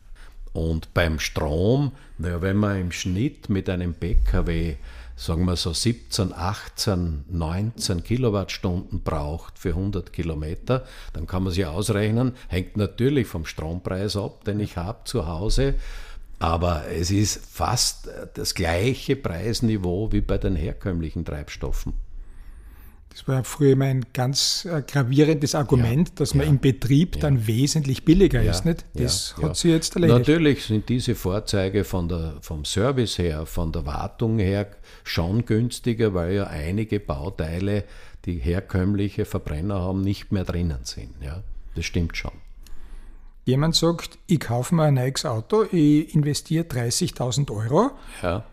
Und 0.54 0.94
beim 0.94 1.20
Strom, 1.20 1.92
naja, 2.18 2.42
wenn 2.42 2.56
man 2.56 2.80
im 2.80 2.92
Schnitt 2.94 3.50
mit 3.50 3.70
einem 3.70 3.96
Pkw, 3.96 4.78
sagen 5.24 5.46
wir 5.46 5.56
so 5.56 5.72
17, 5.72 6.34
18, 6.34 7.26
19 7.30 8.04
Kilowattstunden 8.04 9.04
braucht 9.04 9.58
für 9.58 9.70
100 9.70 10.12
Kilometer, 10.12 10.84
dann 11.14 11.28
kann 11.28 11.44
man 11.44 11.54
sich 11.54 11.66
ausrechnen, 11.66 12.34
hängt 12.50 12.76
natürlich 12.76 13.28
vom 13.28 13.46
Strompreis 13.46 14.18
ab, 14.18 14.44
den 14.44 14.60
ich 14.60 14.76
habe 14.76 15.06
zu 15.06 15.26
Hause. 15.26 15.76
Aber 16.40 16.88
es 16.90 17.10
ist 17.10 17.46
fast 17.46 18.10
das 18.34 18.54
gleiche 18.54 19.16
Preisniveau 19.16 20.12
wie 20.12 20.20
bei 20.20 20.38
den 20.38 20.58
herkömmlichen 20.58 21.24
Treibstoffen. 21.24 21.94
Das 23.14 23.28
war 23.28 23.44
früher 23.44 23.74
immer 23.74 23.86
ein 23.86 24.06
ganz 24.12 24.66
äh, 24.66 24.82
gravierendes 24.82 25.54
Argument, 25.54 26.10
ja, 26.10 26.16
dass 26.16 26.34
man 26.34 26.46
ja, 26.46 26.52
im 26.52 26.60
Betrieb 26.60 27.16
ja, 27.16 27.22
dann 27.22 27.46
wesentlich 27.46 28.06
billiger 28.06 28.42
ist. 28.42 28.66
Nicht? 28.66 28.86
Das 28.96 29.36
hat 29.40 29.56
sie 29.56 29.70
jetzt 29.70 29.96
erledigt. 29.96 30.20
Natürlich 30.20 30.66
sind 30.66 30.90
diese 30.90 31.14
Fahrzeuge 31.14 31.84
von 31.84 32.10
der, 32.10 32.36
vom 32.42 32.66
Service 32.66 33.20
her, 33.20 33.46
von 33.46 33.72
der 33.72 33.86
Wartung 33.86 34.40
her 34.40 34.68
schon 35.04 35.46
günstiger, 35.46 36.16
weil 36.16 36.34
ja 36.34 36.48
einige 36.48 37.00
Bauteile, 37.00 37.84
die 38.26 38.40
herkömmliche 38.40 39.26
Verbrenner 39.26 39.80
haben, 39.82 40.02
nicht 40.02 40.32
mehr 40.32 40.44
drinnen 40.44 40.80
sind. 40.84 41.14
Ja, 41.22 41.44
das 41.76 41.86
stimmt 41.86 42.18
schon. 42.18 42.32
jemand 43.46 43.76
sagt, 43.76 44.18
ich 44.26 44.40
kaufe 44.40 44.74
mir 44.74 44.84
ein 44.84 44.96
neues 44.96 45.24
Auto, 45.24 45.66
ich 45.72 46.16
investiere 46.16 46.66
30.000 46.66 47.52
Euro. 47.52 47.92
Ja. 48.24 48.44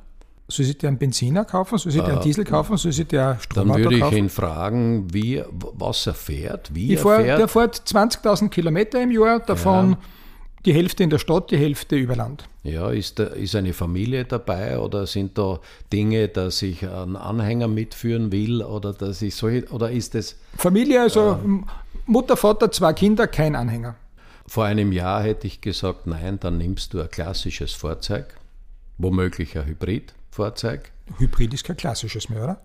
Soll 0.51 0.67
sich 0.67 0.77
der 0.79 0.89
einen 0.89 0.99
Benziner 0.99 1.45
kaufen? 1.45 1.79
Soll 1.79 1.93
sich 1.93 2.03
der 2.03 2.15
einen 2.15 2.23
Diesel 2.23 2.45
kaufen? 2.45 2.77
Soll 2.77 2.93
sich 2.93 3.07
der 3.07 3.39
Stromauto 3.41 3.73
Dann 3.75 3.85
würde 3.85 3.95
ich 3.97 4.03
kaufen? 4.03 4.17
ihn 4.17 4.29
fragen, 4.29 5.13
wie, 5.15 5.43
was 5.51 6.07
er 6.07 6.15
fährt, 6.15 6.75
wie 6.75 6.93
Ich 6.95 7.05
er 7.05 7.17
fährt. 7.21 7.39
der 7.41 7.49
fährt 7.49 7.77
20.000 7.87 8.49
Kilometer 8.49 9.01
im 9.03 9.11
Jahr, 9.11 9.41
davon 9.41 9.91
Ja. 9.93 9.99
die 10.67 10.75
Hälfte 10.75 11.03
in 11.05 11.11
der 11.11 11.19
Stadt, 11.19 11.51
die 11.51 11.57
Hälfte 11.57 11.97
über 11.97 12.17
Land. 12.17 12.49
Ja, 12.63 12.91
ist, 12.91 13.19
da, 13.19 13.25
ist 13.25 13.55
eine 13.55 13.73
Familie 13.73 14.25
dabei 14.27 14.79
oder 14.79 15.07
sind 15.07 15.39
da 15.39 15.61
Dinge, 15.93 16.29
dass 16.29 16.61
ich 16.63 16.87
einen 16.87 17.17
Anhänger 17.17 17.69
mitführen 17.69 18.31
will 18.33 18.63
oder 18.63 18.93
dass 18.93 19.23
ich 19.23 19.35
solche, 19.35 19.67
oder 19.71 19.91
ist 19.91 20.15
es 20.15 20.37
Familie, 20.59 21.01
also 21.01 21.39
Mutter, 22.07 22.37
Vater, 22.37 22.71
zwei 22.71 22.93
Kinder, 22.93 23.27
kein 23.29 23.55
Anhänger. 23.57 23.95
vor 24.47 24.65
einem 24.65 24.93
Jahr 24.93 25.23
hätte 25.23 25.47
ich 25.47 25.61
gesagt, 25.63 26.07
nein, 26.07 26.39
dann 26.41 26.59
nimmst 26.59 26.93
du 26.93 27.01
ein 27.01 27.09
klassisches 27.11 27.73
Fahrzeug, 27.73 28.27
womöglich 28.99 29.57
ein 29.57 29.65
Hybridfahrzeug. 30.31 30.93
Hybrid 31.19 31.55
ist 31.55 31.65
kein 31.65 31.77
klassisches 31.77 32.29
mehr, 32.29 32.45
oder? 32.45 32.61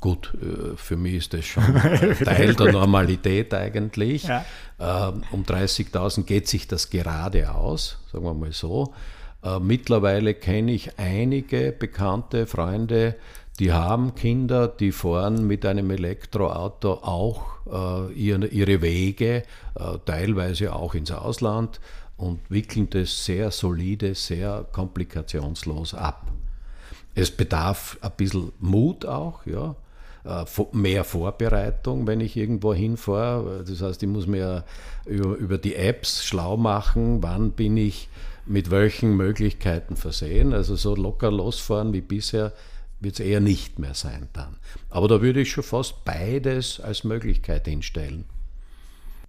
Gut, 0.00 0.32
äh, 0.40 0.76
für 0.76 0.96
mich 0.96 1.14
ist 1.14 1.34
das 1.34 1.44
schon 1.44 1.64
Teil 2.24 2.54
der 2.54 2.72
Normalität 2.72 3.52
eigentlich. 3.54 4.24
Ja. 4.24 4.44
Ähm, 4.78 5.22
Um 5.30 5.44
30.000 5.44 6.24
geht 6.24 6.48
sich 6.48 6.66
das 6.66 6.90
gerade 6.90 7.54
aus, 7.54 7.98
sagen 8.12 8.24
wir 8.24 8.34
mal 8.34 8.52
so. 8.52 8.94
Äh, 9.42 9.60
Mittlerweile 9.60 10.34
kenne 10.34 10.72
ich 10.72 10.98
einige 10.98 11.72
bekannte 11.72 12.46
Freunde, 12.46 13.16
die 13.58 13.72
haben 13.72 14.14
Kinder, 14.14 14.68
die 14.68 14.90
fahren 14.90 15.46
mit 15.46 15.66
einem 15.66 15.90
Elektroauto 15.90 16.94
auch 17.02 18.08
äh, 18.10 18.12
ihre, 18.14 18.80
Wege, 18.80 19.42
teilweise 20.06 20.72
auch 20.72 20.94
ins 20.94 21.10
Ausland 21.10 21.78
und 22.16 22.40
wickeln 22.48 22.88
das 22.88 23.26
sehr 23.26 23.50
solide, 23.50 24.14
sehr 24.14 24.66
komplikationslos 24.72 25.92
ab. 25.92 26.26
Es 27.14 27.30
bedarf 27.30 27.98
ein 28.00 28.12
bisschen 28.16 28.52
Mut 28.58 29.04
auch, 29.04 29.44
ja. 29.46 29.74
Äh, 30.24 30.44
Mehr 30.72 31.04
Vorbereitung, 31.04 32.06
wenn 32.06 32.20
ich 32.20 32.36
irgendwo 32.36 32.74
hinfahre. 32.74 33.64
Das 33.66 33.80
heißt, 33.80 34.02
ich 34.02 34.08
muss 34.08 34.26
mir 34.26 34.64
über, 35.06 35.34
über 35.36 35.58
die 35.58 35.76
Apps 35.76 36.24
schlau 36.24 36.56
machen, 36.56 37.22
wann 37.22 37.52
bin 37.52 37.76
ich 37.76 38.08
mit 38.46 38.70
welchen 38.70 39.16
Möglichkeiten 39.16 39.96
versehen. 39.96 40.52
Also 40.52 40.76
so 40.76 40.94
locker 40.94 41.30
losfahren 41.30 41.92
wie 41.92 42.00
bisher 42.00 42.52
wird 43.00 43.14
es 43.14 43.20
eher 43.20 43.40
nicht 43.40 43.78
mehr 43.78 43.94
sein 43.94 44.28
dann. 44.32 44.56
Aber 44.90 45.08
da 45.08 45.22
würde 45.22 45.40
ich 45.40 45.50
schon 45.50 45.64
fast 45.64 46.04
beides 46.04 46.80
als 46.80 47.04
Möglichkeit 47.04 47.66
hinstellen. 47.66 48.24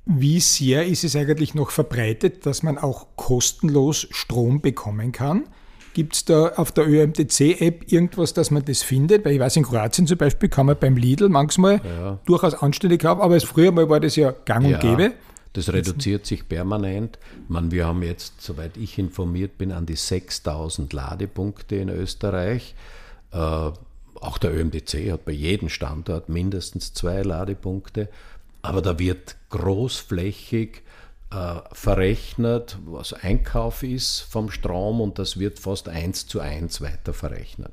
Wie 0.05 0.39
sehr 0.39 0.87
ist 0.87 1.03
es 1.03 1.15
eigentlich 1.15 1.53
noch 1.53 1.69
verbreitet, 1.69 2.45
dass 2.45 2.63
man 2.63 2.77
auch 2.77 3.07
kostenlos 3.15 4.07
Strom 4.11 4.59
bekommen 4.59 5.11
kann? 5.11 5.43
Gibt 5.93 6.15
es 6.15 6.25
da 6.25 6.49
auf 6.55 6.71
der 6.71 6.87
ÖMTC-App 6.87 7.91
irgendwas, 7.91 8.33
dass 8.33 8.49
man 8.49 8.63
das 8.63 8.81
findet? 8.81 9.25
Weil 9.25 9.33
ich 9.33 9.39
weiß, 9.39 9.57
in 9.57 9.63
Kroatien 9.63 10.07
zum 10.07 10.17
Beispiel 10.17 10.47
kann 10.49 10.65
man 10.65 10.77
beim 10.79 10.95
Lidl 10.95 11.29
manchmal 11.29 12.19
durchaus 12.25 12.53
anständig 12.53 13.03
haben, 13.03 13.21
aber 13.21 13.35
es 13.35 13.43
früher 13.43 13.71
mal 13.71 13.89
war 13.89 13.99
das 13.99 14.15
ja 14.15 14.31
gang 14.45 14.65
und 14.65 14.79
gäbe. 14.79 15.13
Das 15.53 15.73
reduziert 15.73 16.25
sich 16.25 16.47
permanent. 16.47 17.19
Man, 17.49 17.71
wir 17.71 17.85
haben 17.85 18.03
jetzt, 18.03 18.41
soweit 18.41 18.77
ich 18.77 18.97
informiert 18.97 19.57
bin, 19.57 19.73
an 19.73 19.85
die 19.85 19.97
6000 19.97 20.93
Ladepunkte 20.93 21.75
in 21.75 21.89
Österreich. 21.89 22.73
Äh, 23.33 23.37
auch 23.37 24.37
der 24.37 24.55
ÖMDC 24.55 25.11
hat 25.11 25.25
bei 25.25 25.33
jedem 25.33 25.67
Standort 25.67 26.29
mindestens 26.29 26.93
zwei 26.93 27.21
Ladepunkte. 27.21 28.07
Aber 28.61 28.81
da 28.81 28.97
wird 28.97 29.35
großflächig 29.49 30.83
verrechnet, 31.71 32.77
was 32.85 33.13
Einkauf 33.13 33.83
ist 33.83 34.19
vom 34.19 34.51
Strom 34.51 34.99
und 34.99 35.17
das 35.17 35.39
wird 35.39 35.59
fast 35.59 35.87
eins 35.87 36.27
zu 36.27 36.41
eins 36.41 36.81
weiter 36.81 37.13
verrechnet. 37.13 37.71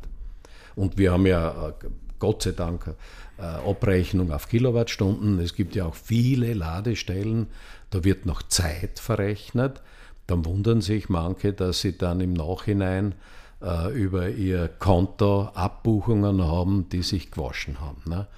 Und 0.79 0.97
wir 0.97 1.11
haben 1.13 1.27
ja 1.27 1.71
äh, 1.71 1.73
Gott 2.21 2.43
sei 2.43 2.53
Dank 2.53 2.95
äh, 3.39 3.43
Abrechnung 3.43 4.31
auf 4.31 4.49
Kilowattstunden. 4.49 5.41
Es 5.41 5.55
gibt 5.55 5.75
ja 5.75 5.87
auch 5.87 5.97
viele 5.97 6.55
Ladestellen, 6.55 7.49
da 7.91 8.05
wird 8.05 8.27
noch 8.27 8.43
Zeit 8.45 9.01
verrechnet. 9.01 9.83
Dann 10.29 10.45
wundern 10.45 10.81
sich 10.81 11.09
manche, 11.09 11.53
dass 11.53 11.81
sie 11.81 11.99
dann 11.99 12.21
im 12.21 12.33
Nachhinein 12.33 13.17
äh, 13.61 13.93
über 13.93 14.29
ihr 14.29 14.69
Konto 14.69 15.49
Abbuchungen 15.55 16.45
haben, 16.45 16.89
die 16.91 17.03
sich 17.03 17.33
gewaschen 17.33 17.81
haben. 17.81 18.03
Ne? 18.07 18.29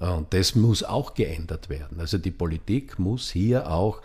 Und 0.00 0.32
das 0.32 0.54
muss 0.54 0.82
auch 0.82 1.14
geändert 1.14 1.68
werden. 1.68 2.00
Also 2.00 2.18
die 2.18 2.30
Politik 2.30 2.98
muss 2.98 3.30
hier 3.30 3.70
auch 3.70 4.00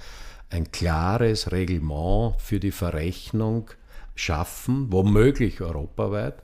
ein 0.50 0.72
klares 0.72 1.52
Reglement 1.52 2.40
für 2.40 2.60
die 2.60 2.72
Verrechnung 2.72 3.70
schaffen, 4.14 4.92
womöglich 4.92 5.62
europaweit. 5.62 6.36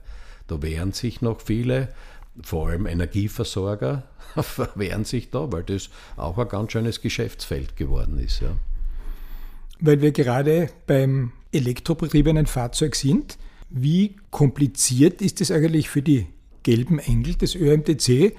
Da 0.46 0.60
wehren 0.62 0.92
sich 0.92 1.20
noch 1.20 1.40
viele, 1.40 1.88
vor 2.42 2.68
allem 2.68 2.86
Energieversorger 2.86 4.04
wehren 4.74 5.04
sich 5.04 5.30
da, 5.30 5.52
weil 5.52 5.62
das 5.64 5.90
auch 6.16 6.38
ein 6.38 6.48
ganz 6.48 6.72
schönes 6.72 7.02
Geschäftsfeld 7.02 7.76
geworden 7.76 8.18
ist. 8.18 8.40
Ja. 8.40 8.56
Weil 9.80 10.00
wir 10.00 10.12
gerade 10.12 10.70
beim 10.86 11.32
elektrobetriebenen 11.52 12.46
Fahrzeug 12.46 12.94
sind, 12.94 13.36
wie 13.68 14.16
kompliziert 14.30 15.20
ist 15.20 15.40
es 15.40 15.50
eigentlich 15.50 15.90
für 15.90 16.02
die 16.02 16.26
gelben 16.62 16.98
Engel 16.98 17.34
des 17.34 17.54
ÖMTC, 17.54 18.34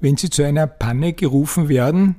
wenn 0.00 0.16
sie 0.16 0.30
zu 0.30 0.42
einer 0.42 0.66
Panne 0.66 1.12
gerufen 1.12 1.68
werden, 1.68 2.16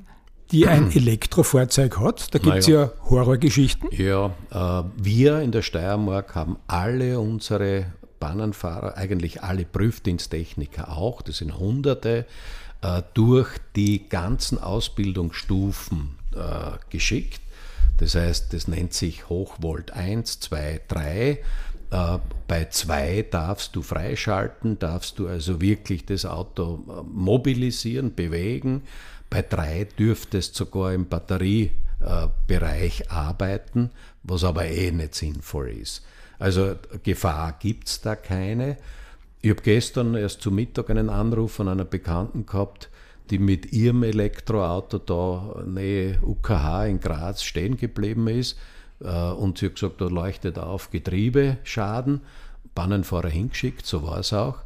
die 0.51 0.67
ein 0.67 0.91
Elektrofahrzeug 0.95 1.99
hat? 1.99 2.33
Da 2.33 2.39
gibt 2.39 2.57
es 2.57 2.67
Naja. 2.67 2.81
ja 2.83 3.09
Horrorgeschichten. 3.09 3.89
Ja, 3.91 4.31
äh, 4.51 4.83
wir 4.97 5.39
in 5.41 5.51
der 5.51 5.61
Steiermark 5.61 6.35
haben 6.35 6.57
alle 6.67 7.19
unsere 7.19 7.85
Bahnenfahrer, 8.19 8.97
eigentlich 8.97 9.41
alle 9.43 9.65
Prüfdiensttechniker 9.65 10.95
auch, 10.95 11.21
das 11.21 11.37
sind 11.37 11.57
Hunderte, 11.57 12.25
äh, 12.81 13.01
durch 13.13 13.49
die 13.75 14.07
ganzen 14.09 14.59
Ausbildungsstufen 14.59 16.17
äh, 16.35 16.77
geschickt. 16.89 17.41
Das 17.97 18.15
heißt, 18.15 18.53
das 18.53 18.67
nennt 18.67 18.93
sich 18.93 19.29
Hochvolt 19.29 19.91
1, 19.91 20.39
2, 20.39 20.81
3. 20.87 21.39
Äh, 21.91 22.19
Bei 22.47 22.65
2 22.65 23.27
darfst 23.29 23.75
du 23.75 23.81
freischalten, 23.81 24.79
darfst 24.79 25.19
du 25.19 25.27
also 25.27 25.61
wirklich 25.61 26.05
das 26.05 26.25
Auto 26.25 26.83
äh, 26.87 27.03
mobilisieren, 27.03 28.15
bewegen. 28.15 28.83
Bei 29.29 29.41
3 29.41 29.87
dürftest 29.97 30.55
sogar 30.55 30.93
im 30.93 31.07
Batteriebereich 31.07 33.11
arbeiten, 33.11 33.91
was 34.23 34.43
aber 34.43 34.65
eh 34.65 34.91
nicht 34.91 35.15
sinnvoll 35.15 35.69
ist. 35.69 36.03
Also 36.39 36.75
Gefahr 37.03 37.57
gibt 37.59 37.87
es 37.87 38.01
da 38.01 38.15
keine. 38.15 38.77
Ich 39.41 39.49
habe 39.49 39.61
gestern 39.61 40.15
erst 40.15 40.41
zu 40.41 40.51
Mittag 40.51 40.89
einen 40.89 41.09
Anruf 41.09 41.53
von 41.53 41.67
einer 41.67 41.85
Bekannten 41.85 42.45
gehabt, 42.45 42.89
die 43.29 43.39
mit 43.39 43.71
ihrem 43.71 44.03
Elektroauto 44.03 44.97
da 44.97 45.63
nähe 45.65 46.19
UKH 46.21 46.87
in 46.87 46.99
Graz 46.99 47.43
stehen 47.43 47.77
geblieben 47.77 48.27
ist. 48.27 48.57
Äh, 49.03 49.31
Und 49.31 49.57
sie 49.57 49.67
hat 49.67 49.75
gesagt, 49.75 50.01
da 50.01 50.05
leuchtet 50.05 50.57
auf 50.57 50.91
Getriebeschaden. 50.91 52.21
Bannenfahrer 52.73 53.29
hingeschickt, 53.29 53.85
so 53.85 54.03
war 54.03 54.19
es 54.19 54.31
auch. 54.31 54.59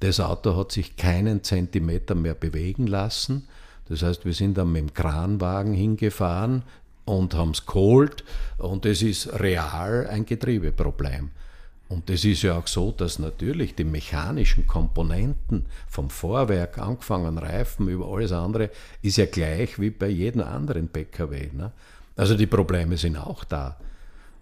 Das 0.00 0.20
Auto 0.20 0.56
hat 0.56 0.70
sich 0.70 0.96
keinen 0.96 1.42
Zentimeter 1.42 2.14
mehr 2.14 2.34
bewegen 2.34 2.86
lassen. 2.86 3.48
Das 3.88 4.02
heißt, 4.02 4.24
wir 4.24 4.34
sind 4.34 4.58
dann 4.58 4.70
mit 4.70 4.80
dem 4.82 4.94
Kranwagen 4.94 5.72
hingefahren 5.72 6.62
und 7.04 7.34
haben 7.34 7.50
es 7.50 7.66
geholt. 7.66 8.22
Und 8.58 8.86
es 8.86 9.02
ist 9.02 9.40
real 9.40 10.06
ein 10.06 10.24
Getriebeproblem. 10.24 11.30
Und 11.88 12.10
es 12.10 12.24
ist 12.24 12.42
ja 12.42 12.58
auch 12.58 12.66
so, 12.66 12.92
dass 12.92 13.18
natürlich 13.18 13.74
die 13.74 13.84
mechanischen 13.84 14.66
Komponenten 14.66 15.64
vom 15.88 16.10
Vorwerk, 16.10 16.78
angefangen 16.78 17.38
Reifen 17.38 17.88
über 17.88 18.06
alles 18.08 18.30
andere, 18.30 18.70
ist 19.00 19.16
ja 19.16 19.24
gleich 19.24 19.80
wie 19.80 19.90
bei 19.90 20.08
jedem 20.08 20.42
anderen 20.42 20.88
PKW. 20.88 21.48
Ne? 21.52 21.72
Also 22.18 22.36
die 22.36 22.46
Probleme 22.46 22.96
sind 22.96 23.16
auch 23.16 23.44
da. 23.44 23.76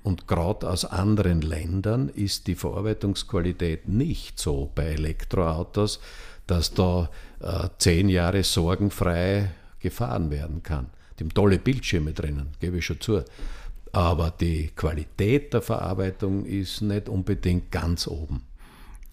Und 0.03 0.27
gerade 0.27 0.69
aus 0.71 0.85
anderen 0.87 1.43
Ländern 1.43 2.09
ist 2.09 2.47
die 2.47 2.55
Verarbeitungsqualität 2.55 3.87
nicht 3.87 4.39
so 4.39 4.71
bei 4.75 4.87
Elektroautos, 4.87 6.01
dass 6.47 6.73
da 6.73 7.11
äh, 7.41 7.69
zehn 7.79 8.09
Jahre 8.09 8.43
sorgenfrei 8.45 9.51
gefahren 9.79 10.31
werden 10.31 10.63
kann. 10.63 10.87
Die 11.19 11.25
haben 11.25 11.35
tolle 11.35 11.59
Bildschirme 11.59 12.13
drinnen, 12.13 12.49
gebe 12.61 12.79
ich 12.79 12.87
schon 12.87 13.01
zu. 13.01 13.23
Aber 13.93 14.31
die 14.31 14.69
Qualität 14.69 15.53
der 15.53 15.61
Verarbeitung 15.61 16.47
ist 16.47 16.81
nicht 16.81 17.11
unbedingt 17.11 17.71
ganz 17.71 18.07
oben. 18.07 18.43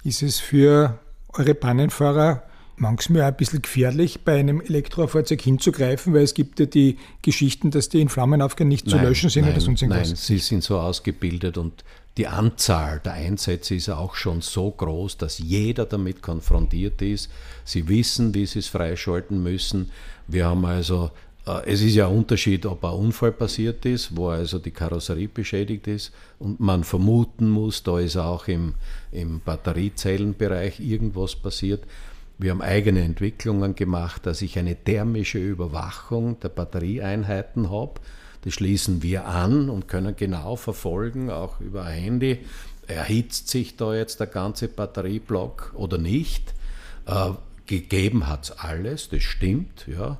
Ist 0.03 0.21
es 0.21 0.39
für 0.39 0.99
eure 1.33 1.55
Pannenfahrer 1.55 2.43
manchmal 2.75 3.23
auch 3.23 3.27
ein 3.27 3.35
bisschen 3.35 3.61
gefährlich, 3.61 4.21
bei 4.23 4.39
einem 4.39 4.61
Elektrofahrzeug 4.61 5.41
hinzugreifen, 5.41 6.13
weil 6.13 6.23
es 6.23 6.33
gibt 6.33 6.59
ja 6.59 6.65
die 6.65 6.97
Geschichten, 7.21 7.71
dass 7.71 7.89
die 7.89 8.01
in 8.01 8.09
Flammen 8.09 8.41
aufgehen, 8.41 8.67
nicht 8.67 8.89
zu 8.89 8.97
löschen 8.97 9.29
sind 9.29 9.43
nein, 9.43 9.53
oder 9.53 9.61
sonst 9.61 9.81
irgendwas. 9.81 10.07
Nein, 10.07 10.15
sie 10.15 10.37
sind 10.39 10.63
so 10.63 10.79
ausgebildet 10.79 11.57
und 11.57 11.83
die 12.17 12.27
Anzahl 12.27 12.99
der 12.99 13.13
Einsätze 13.13 13.75
ist 13.75 13.89
auch 13.89 14.15
schon 14.15 14.41
so 14.41 14.69
groß, 14.71 15.17
dass 15.17 15.39
jeder 15.39 15.85
damit 15.85 16.21
konfrontiert 16.21 17.01
ist. 17.01 17.29
Sie 17.65 17.87
wissen, 17.87 18.33
wie 18.33 18.45
sie 18.45 18.59
es 18.59 18.67
freischalten 18.67 19.41
müssen. 19.41 19.89
Wir 20.27 20.45
haben 20.45 20.65
also 20.65 21.11
Äh, 21.45 21.71
es 21.71 21.81
ist 21.81 21.95
ja 21.95 22.07
ein 22.07 22.15
Unterschied, 22.15 22.65
ob 22.65 22.83
ein 22.85 22.93
Unfall 22.93 23.31
passiert 23.31 23.85
ist, 23.85 24.15
wo 24.15 24.29
also 24.29 24.59
die 24.59 24.71
Karosserie 24.71 25.27
beschädigt 25.27 25.87
ist 25.87 26.11
und 26.39 26.59
man 26.59 26.83
vermuten 26.83 27.49
muss, 27.49 27.83
da 27.83 27.99
ist 27.99 28.17
auch 28.17 28.47
im, 28.47 28.75
im 29.11 29.41
Batteriezellenbereich 29.41 30.79
irgendwas 30.79 31.35
passiert. 31.35 31.83
Wir 32.43 32.51
haben 32.51 32.61
eigene 32.61 33.01
Entwicklungen 33.03 33.73
gemacht, 33.73 34.25
dass 34.25 34.41
ich 34.41 34.59
eine 34.59 34.75
thermische 34.75 35.37
Überwachung 35.37 36.41
der 36.41 36.49
Batterieeinheiten 36.49 37.71
habe. 37.71 38.01
Das 38.41 38.55
schließen 38.55 39.01
wir 39.01 39.25
an 39.27 39.69
und 39.69 39.87
können 39.87 40.13
genau 40.17 40.57
verfolgen, 40.57 41.29
auch 41.29 41.61
über 41.61 41.85
ein 41.85 42.01
Handy, 42.01 42.39
erhitzt 42.85 43.47
sich 43.47 43.77
da 43.77 43.95
jetzt 43.95 44.19
der 44.19 44.27
ganze 44.27 44.67
Batterieblock 44.67 45.71
oder 45.77 45.97
nicht. 45.97 46.53
Äh, 47.05 47.29
gegeben 47.65 48.27
hat 48.27 48.43
es 48.43 48.51
alles, 48.51 49.07
das 49.07 49.23
stimmt, 49.23 49.87
ja. 49.87 50.17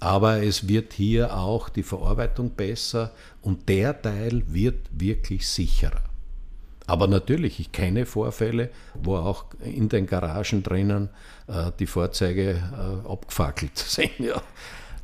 Aber 0.00 0.42
es 0.42 0.66
wird 0.66 0.92
hier 0.92 1.36
auch 1.36 1.68
die 1.68 1.84
Verarbeitung 1.84 2.50
besser 2.50 3.12
und 3.42 3.68
der 3.68 4.02
Teil 4.02 4.42
wird 4.48 4.88
wirklich 4.90 5.46
sicherer. 5.46 6.09
Aber 6.90 7.06
natürlich, 7.06 7.60
ich 7.60 7.70
kenne 7.70 8.04
Vorfälle, 8.04 8.70
wo 9.00 9.14
auch 9.14 9.44
in 9.64 9.88
den 9.88 10.06
Garagen 10.06 10.64
drinnen 10.64 11.08
äh, 11.46 11.70
die 11.78 11.86
Fahrzeuge 11.86 12.50
äh, 12.50 13.08
abgefackelt 13.08 13.78
sind. 13.78 14.18
Ja 14.18 14.42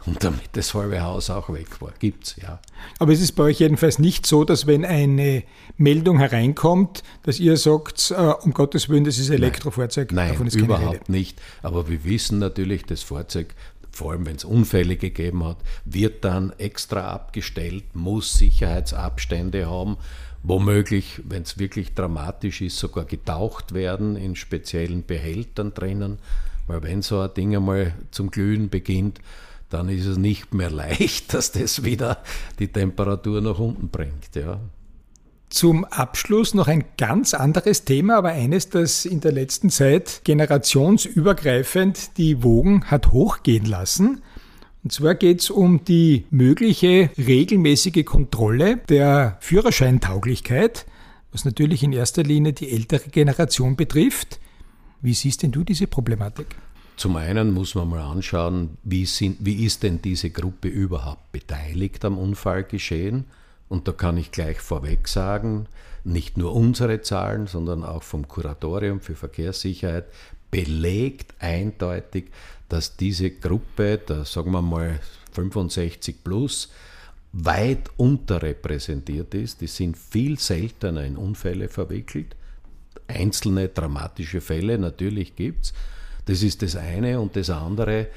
und 0.06 0.22
damit 0.22 0.44
das 0.52 0.72
halbe 0.72 1.02
Haus 1.02 1.30
auch 1.30 1.52
weg 1.52 1.80
war. 1.80 1.92
Gibt 1.98 2.28
es, 2.28 2.36
ja. 2.36 2.60
Aber 3.00 3.12
es 3.12 3.20
ist 3.20 3.32
bei 3.32 3.44
euch 3.44 3.58
jedenfalls 3.58 3.98
nicht 3.98 4.24
so, 4.24 4.44
dass 4.44 4.66
wenn 4.68 4.84
eine 4.84 5.42
Meldung 5.76 6.18
hereinkommt, 6.18 7.02
dass 7.24 7.40
ihr 7.40 7.56
sagt, 7.56 8.12
äh, 8.12 8.14
um 8.14 8.52
Gottes 8.52 8.88
Willen, 8.88 9.02
das 9.02 9.18
ist 9.18 9.30
ein 9.30 9.34
Elektrofahrzeug. 9.34 10.12
Nein, 10.12 10.36
Nein 10.38 10.48
überhaupt 10.48 11.08
nicht. 11.08 11.40
Aber 11.62 11.88
wir 11.88 12.04
wissen 12.04 12.38
natürlich, 12.38 12.84
das 12.84 13.02
Fahrzeug 13.02 13.54
vor 13.96 14.12
allem 14.12 14.26
wenn 14.26 14.36
es 14.36 14.44
Unfälle 14.44 14.96
gegeben 14.96 15.42
hat, 15.42 15.56
wird 15.86 16.22
dann 16.24 16.52
extra 16.58 17.08
abgestellt, 17.08 17.84
muss 17.94 18.34
Sicherheitsabstände 18.34 19.70
haben, 19.70 19.96
womöglich, 20.46 21.20
wenn 21.24 21.42
es 21.42 21.58
wirklich 21.58 21.94
dramatisch 21.94 22.60
ist, 22.60 22.78
sogar 22.78 23.04
getaucht 23.04 23.74
werden 23.74 24.16
in 24.16 24.36
speziellen 24.36 25.04
Behältern 25.04 25.74
drinnen, 25.74 26.18
weil 26.68 26.82
wenn 26.82 27.02
so 27.02 27.20
ein 27.20 27.34
Ding 27.34 27.54
einmal 27.56 27.94
zum 28.12 28.30
Glühen 28.30 28.70
beginnt, 28.70 29.20
dann 29.70 29.88
ist 29.88 30.06
es 30.06 30.18
nicht 30.18 30.54
mehr 30.54 30.70
leicht, 30.84 31.34
dass 31.34 31.52
das 31.52 31.84
wieder 31.84 32.18
die 32.58 32.68
Temperatur 32.68 33.40
nach 33.40 33.58
unten 33.58 33.88
bringt. 33.88 34.34
Ja. 34.34 34.60
Zum 35.48 35.84
Abschluss 35.84 36.54
noch 36.54 36.68
ein 36.68 36.84
ganz 36.96 37.34
anderes 37.34 37.84
Thema, 37.84 38.16
aber 38.16 38.30
eines, 38.30 38.68
das 38.68 39.04
in 39.04 39.20
der 39.20 39.32
letzten 39.32 39.70
Zeit 39.70 40.20
generationsübergreifend 40.24 42.16
die 42.18 42.42
Wogen 42.42 42.84
hat 42.84 43.12
hochgehen 43.12 43.64
lassen. 43.64 44.22
Und 44.86 44.92
zwar 44.92 45.16
geht 45.16 45.40
es 45.40 45.50
um 45.50 45.84
die 45.84 46.26
mögliche 46.30 47.10
regelmäßige 47.18 48.04
Kontrolle 48.04 48.76
der 48.88 49.36
Führerscheintauglichkeit, 49.40 50.86
was 51.32 51.44
natürlich 51.44 51.82
in 51.82 51.92
erster 51.92 52.22
Linie 52.22 52.52
die 52.52 52.70
ältere 52.70 53.08
Generation 53.10 53.74
betrifft. 53.74 54.38
Wie 55.02 55.12
siehst 55.12 55.42
denn 55.42 55.50
du 55.50 55.64
diese 55.64 55.88
Problematik? 55.88 56.54
Zum 56.96 57.16
einen 57.16 57.52
muss 57.52 57.74
man 57.74 57.88
mal 57.88 58.00
anschauen, 58.00 58.78
wie, 58.84 59.06
sind, 59.06 59.38
wie 59.40 59.64
ist 59.64 59.82
denn 59.82 60.00
diese 60.02 60.30
Gruppe 60.30 60.68
überhaupt 60.68 61.32
beteiligt 61.32 62.04
am 62.04 62.16
Unfallgeschehen. 62.16 63.24
Und 63.68 63.88
da 63.88 63.92
kann 63.92 64.16
ich 64.16 64.30
gleich 64.30 64.60
vorweg 64.60 65.08
sagen, 65.08 65.66
nicht 66.04 66.36
nur 66.36 66.54
unsere 66.54 67.00
Zahlen, 67.02 67.46
sondern 67.46 67.82
auch 67.82 68.02
vom 68.02 68.28
Kuratorium 68.28 69.00
für 69.00 69.16
Verkehrssicherheit 69.16 70.06
belegt 70.50 71.34
eindeutig, 71.40 72.26
dass 72.68 72.96
diese 72.96 73.30
Gruppe, 73.30 74.00
da 74.04 74.24
sagen 74.24 74.52
wir 74.52 74.62
mal 74.62 75.00
65 75.32 76.22
plus, 76.22 76.70
weit 77.32 77.90
unterrepräsentiert 77.96 79.34
ist. 79.34 79.60
Die 79.60 79.66
sind 79.66 79.96
viel 79.96 80.38
seltener 80.38 81.04
in 81.04 81.16
Unfälle 81.16 81.68
verwickelt. 81.68 82.36
Einzelne 83.08 83.68
dramatische 83.68 84.40
Fälle 84.40 84.78
natürlich 84.78 85.36
gibt 85.36 85.66
es, 85.66 85.74
das 86.26 86.42
ist 86.42 86.62
das 86.62 86.76
eine. 86.76 87.20
Und 87.20 87.36
das 87.36 87.50
andere, 87.50 88.08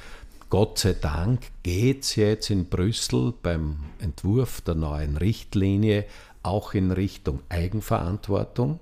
Gott 0.50 0.80
sei 0.80 0.94
Dank 0.94 1.42
geht 1.62 2.04
es 2.04 2.16
jetzt 2.16 2.50
in 2.50 2.66
Brüssel 2.66 3.34
beim 3.44 3.78
Entwurf 4.00 4.62
der 4.62 4.74
neuen 4.74 5.16
Richtlinie 5.18 6.06
auch 6.42 6.74
in 6.74 6.92
Richtung 6.92 7.42
Eigenverantwortung. 7.50 8.80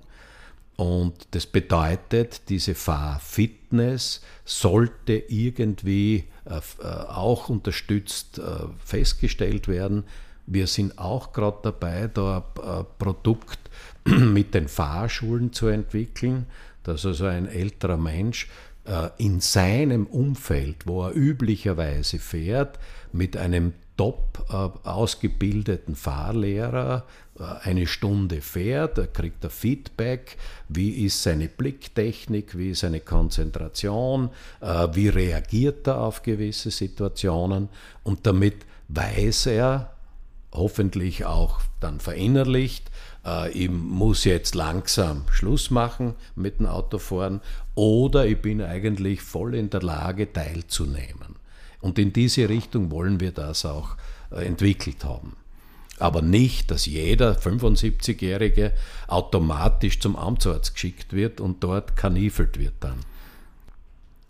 Und 0.76 1.26
das 1.32 1.44
bedeutet, 1.44 2.48
diese 2.48 2.74
Fahrfitness 2.74 4.22
sollte 4.44 5.12
irgendwie 5.28 6.24
äh, 6.46 6.60
äh, 6.80 6.86
auch 6.86 7.48
unterstützt 7.48 8.38
äh, 8.38 8.42
festgestellt 8.82 9.68
werden. 9.68 10.04
Wir 10.46 10.66
sind 10.68 10.98
auch 10.98 11.32
gerade 11.32 11.58
dabei, 11.62 12.06
da 12.06 12.46
ein 12.62 12.86
Produkt 12.98 13.58
mit 14.04 14.54
den 14.54 14.68
Fahrschulen 14.68 15.52
zu 15.52 15.66
entwickeln, 15.66 16.46
dass 16.84 17.04
also 17.04 17.26
ein 17.26 17.46
älterer 17.46 17.98
Mensch 17.98 18.48
in 19.18 19.40
seinem 19.40 20.06
Umfeld, 20.06 20.86
wo 20.86 21.04
er 21.04 21.14
üblicherweise 21.14 22.18
fährt, 22.18 22.78
mit 23.12 23.36
einem 23.36 23.74
top 23.98 24.46
äh, 24.48 24.88
ausgebildeten 24.88 25.94
Fahrlehrer 25.94 27.04
äh, 27.38 27.42
eine 27.68 27.86
Stunde 27.86 28.40
fährt, 28.40 28.96
er 28.96 29.08
kriegt 29.08 29.44
er 29.44 29.50
Feedback, 29.50 30.36
wie 30.68 31.04
ist 31.04 31.22
seine 31.22 31.48
Blicktechnik, 31.48 32.56
wie 32.56 32.70
ist 32.70 32.80
seine 32.80 33.00
Konzentration, 33.00 34.30
wie 34.92 35.08
reagiert 35.08 35.86
er 35.86 36.00
auf 36.00 36.22
gewisse 36.22 36.70
Situationen 36.70 37.68
und 38.04 38.26
damit 38.26 38.64
weiß 38.88 39.46
er, 39.46 39.94
hoffentlich 40.52 41.24
auch 41.24 41.60
dann 41.80 42.00
verinnerlicht, 42.00 42.88
äh, 42.88 43.17
ich 43.52 43.70
muss 43.70 44.24
jetzt 44.24 44.54
langsam 44.54 45.24
Schluss 45.30 45.70
machen 45.70 46.14
mit 46.34 46.60
dem 46.60 46.66
Autofahren 46.66 47.40
oder 47.74 48.26
ich 48.26 48.40
bin 48.40 48.62
eigentlich 48.62 49.22
voll 49.22 49.54
in 49.54 49.70
der 49.70 49.82
Lage 49.82 50.32
teilzunehmen. 50.32 51.36
Und 51.80 51.98
in 51.98 52.12
diese 52.12 52.48
Richtung 52.48 52.90
wollen 52.90 53.20
wir 53.20 53.32
das 53.32 53.64
auch 53.64 53.96
äh, 54.30 54.44
entwickelt 54.44 55.04
haben. 55.04 55.36
Aber 55.98 56.22
nicht, 56.22 56.70
dass 56.70 56.86
jeder 56.86 57.36
75-Jährige 57.36 58.72
automatisch 59.08 59.98
zum 60.00 60.16
Amtsarzt 60.16 60.74
geschickt 60.74 61.12
wird 61.12 61.40
und 61.40 61.62
dort 61.64 61.96
kanifelt 61.96 62.58
wird 62.58 62.74
dann. 62.80 62.98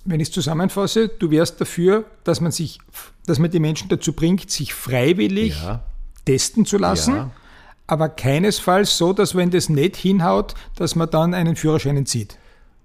Wenn 0.05 0.21
ich 0.21 0.29
es 0.29 0.35
zusammenfasse, 0.35 1.09
du 1.09 1.31
wärst 1.31 1.61
dafür, 1.61 2.05
dass 2.25 2.41
man 2.41 2.53
sich, 2.53 2.79
dass 3.27 3.39
man 3.39 3.51
die 3.51 3.61
Menschen 3.61 3.91
dazu 3.91 4.15
bringt, 4.15 4.51
sich 4.51 4.73
freiwillig 4.73 5.61
ja. 5.61 5.83
testen 6.25 6.65
zu 6.65 6.79
lassen. 6.79 7.17
Ja 7.17 7.31
aber 7.89 8.11
keinesfalls 8.11 8.97
so, 8.97 9.13
dass 9.13 9.35
wenn 9.35 9.51
das 9.51 9.69
nicht 9.69 9.97
hinhaut, 9.97 10.55
dass 10.77 10.95
man 10.95 11.11
dann 11.11 11.35
einen 11.35 11.57
Führerschein 11.57 11.97
entzieht. 11.97 12.39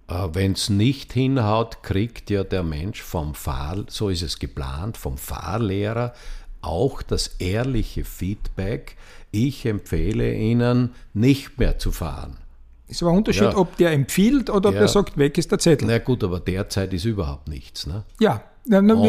Äh, 0.07 0.29
wenn 0.33 0.53
es 0.53 0.69
nicht 0.69 1.13
hinhaut, 1.13 1.83
kriegt 1.83 2.29
ja 2.29 2.43
der 2.43 2.63
Mensch 2.63 3.01
vom 3.01 3.35
Fahr, 3.35 3.83
so 3.87 4.09
ist 4.09 4.23
es 4.23 4.39
geplant, 4.39 4.97
vom 4.97 5.17
Fahrlehrer 5.17 6.13
auch 6.61 7.01
das 7.01 7.27
ehrliche 7.39 8.05
Feedback, 8.05 8.95
ich 9.31 9.65
empfehle 9.65 10.33
Ihnen 10.33 10.95
nicht 11.13 11.59
mehr 11.59 11.77
zu 11.77 11.91
fahren. 11.91 12.37
Ist 12.87 13.01
aber 13.01 13.11
ein 13.11 13.17
Unterschied, 13.17 13.43
ja. 13.43 13.57
ob 13.57 13.75
der 13.77 13.91
empfiehlt 13.91 14.49
oder 14.49 14.69
ob 14.69 14.75
ja. 14.75 14.81
der 14.81 14.87
sagt, 14.87 15.17
weg 15.17 15.37
ist 15.37 15.51
der 15.51 15.59
Zettel. 15.59 15.87
Na 15.87 15.97
gut, 15.97 16.23
aber 16.23 16.39
derzeit 16.39 16.93
ist 16.93 17.05
überhaupt 17.05 17.47
nichts. 17.47 17.87
Ne? 17.87 18.03
Ja, 18.19 18.43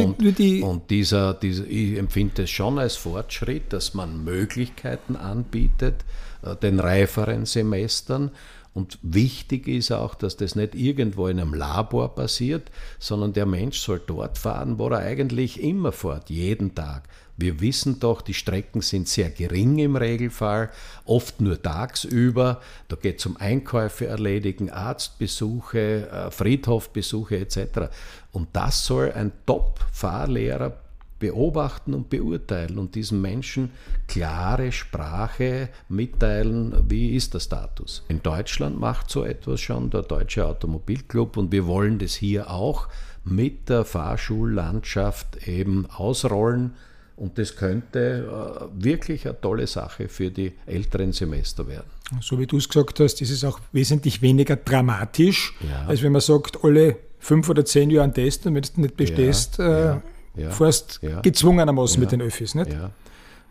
und, 0.04 0.38
die 0.38 0.62
und 0.62 0.90
dieser, 0.90 1.34
dieser, 1.34 1.66
ich 1.66 1.96
empfinde 1.96 2.42
es 2.42 2.50
schon 2.50 2.78
als 2.78 2.96
Fortschritt, 2.96 3.72
dass 3.72 3.94
man 3.94 4.24
Möglichkeiten 4.24 5.16
anbietet, 5.16 6.04
äh, 6.42 6.56
den 6.56 6.80
reiferen 6.80 7.46
Semestern. 7.46 8.30
Und 8.72 8.98
wichtig 9.02 9.68
ist 9.68 9.92
auch, 9.92 10.16
dass 10.16 10.36
das 10.36 10.56
nicht 10.56 10.74
irgendwo 10.74 11.28
in 11.28 11.38
einem 11.38 11.54
Labor 11.54 12.16
passiert, 12.16 12.72
sondern 12.98 13.32
der 13.32 13.46
Mensch 13.46 13.78
soll 13.78 14.02
dort 14.04 14.36
fahren, 14.36 14.78
wo 14.80 14.88
er 14.88 14.98
eigentlich 14.98 15.62
immer 15.62 15.92
fährt, 15.92 16.28
jeden 16.28 16.74
Tag. 16.74 17.04
Wir 17.36 17.60
wissen 17.60 17.98
doch, 17.98 18.22
die 18.22 18.34
Strecken 18.34 18.80
sind 18.80 19.08
sehr 19.08 19.30
gering 19.30 19.78
im 19.78 19.96
Regelfall, 19.96 20.70
oft 21.04 21.40
nur 21.40 21.60
tagsüber. 21.60 22.60
Da 22.88 22.96
geht 22.96 23.18
es 23.18 23.26
um 23.26 23.36
Einkäufe 23.36 24.06
erledigen, 24.06 24.70
Arztbesuche, 24.70 26.08
äh, 26.08 26.30
Friedhofbesuche 26.30 27.38
etc. 27.38 27.90
Und 28.30 28.48
das 28.52 28.84
soll 28.86 29.12
ein 29.12 29.32
Top-Fahrlehrer 29.46 30.78
beobachten 31.18 31.94
und 31.94 32.10
beurteilen 32.10 32.78
und 32.78 32.94
diesen 32.94 33.20
Menschen 33.20 33.70
klare 34.08 34.72
Sprache 34.72 35.70
mitteilen, 35.88 36.88
wie 36.88 37.16
ist 37.16 37.34
der 37.34 37.40
Status. 37.40 38.04
In 38.08 38.22
Deutschland 38.22 38.78
macht 38.78 39.10
so 39.10 39.24
etwas 39.24 39.60
schon 39.60 39.90
der 39.90 40.02
Deutsche 40.02 40.46
Automobilclub 40.46 41.36
und 41.36 41.50
wir 41.50 41.66
wollen 41.66 41.98
das 41.98 42.14
hier 42.14 42.50
auch 42.50 42.88
mit 43.24 43.70
der 43.70 43.84
Fahrschullandschaft 43.84 45.48
eben 45.48 45.86
ausrollen 45.86 46.74
und 47.16 47.38
das 47.38 47.56
könnte 47.56 48.68
äh, 48.70 48.84
wirklich 48.84 49.26
eine 49.26 49.40
tolle 49.40 49.66
Sache 49.66 50.08
für 50.08 50.30
die 50.30 50.52
älteren 50.66 51.12
Semester 51.12 51.66
werden. 51.68 51.86
So 52.20 52.38
wie 52.38 52.46
du 52.46 52.56
es 52.56 52.68
gesagt 52.68 53.00
hast, 53.00 53.22
ist 53.22 53.30
es 53.30 53.44
auch 53.44 53.60
wesentlich 53.72 54.20
weniger 54.20 54.56
dramatisch, 54.56 55.54
ja. 55.60 55.86
als 55.86 56.02
wenn 56.02 56.12
man 56.12 56.20
sagt, 56.20 56.62
alle 56.64 56.96
fünf 57.18 57.48
oder 57.48 57.64
zehn 57.64 57.90
Jahre 57.90 58.04
einen 58.04 58.14
Test 58.14 58.46
und 58.46 58.54
wenn 58.54 58.62
du 58.62 58.80
nicht 58.80 58.96
bestehst, 58.96 59.58
ja. 59.58 59.96
Äh, 59.96 60.00
ja, 60.36 60.50
fast 60.50 60.98
ja, 61.02 61.20
gezwungenermaßen 61.20 62.00
mit 62.00 62.12
den 62.12 62.20
Öffis, 62.20 62.54
nicht? 62.54 62.70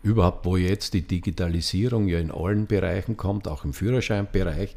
Überhaupt, 0.02 0.44
wo 0.44 0.58
jetzt 0.58 0.92
die 0.92 1.00
Digitalisierung 1.00 2.08
ja 2.08 2.18
in 2.18 2.30
allen 2.30 2.66
Bereichen 2.66 3.16
kommt, 3.16 3.48
auch 3.48 3.64
im 3.64 3.72
Führerscheinbereich. 3.72 4.76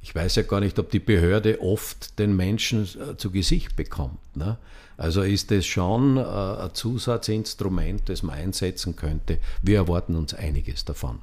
Ich 0.00 0.14
weiß 0.14 0.36
ja 0.36 0.42
gar 0.42 0.60
nicht, 0.60 0.78
ob 0.78 0.90
die 0.90 0.98
Behörde 0.98 1.60
oft 1.60 2.18
den 2.18 2.34
Menschen 2.34 2.84
äh, 2.84 3.16
zu 3.18 3.30
Gesicht 3.30 3.76
bekommt. 3.76 4.18
Ne? 4.34 4.56
Also 4.96 5.22
ist 5.22 5.50
es 5.52 5.66
schon 5.66 6.16
äh, 6.16 6.20
ein 6.20 6.70
Zusatzinstrument, 6.74 8.08
das 8.08 8.22
man 8.22 8.36
einsetzen 8.36 8.96
könnte. 8.96 9.38
Wir 9.62 9.78
erwarten 9.78 10.16
uns 10.16 10.34
einiges 10.34 10.84
davon. 10.84 11.20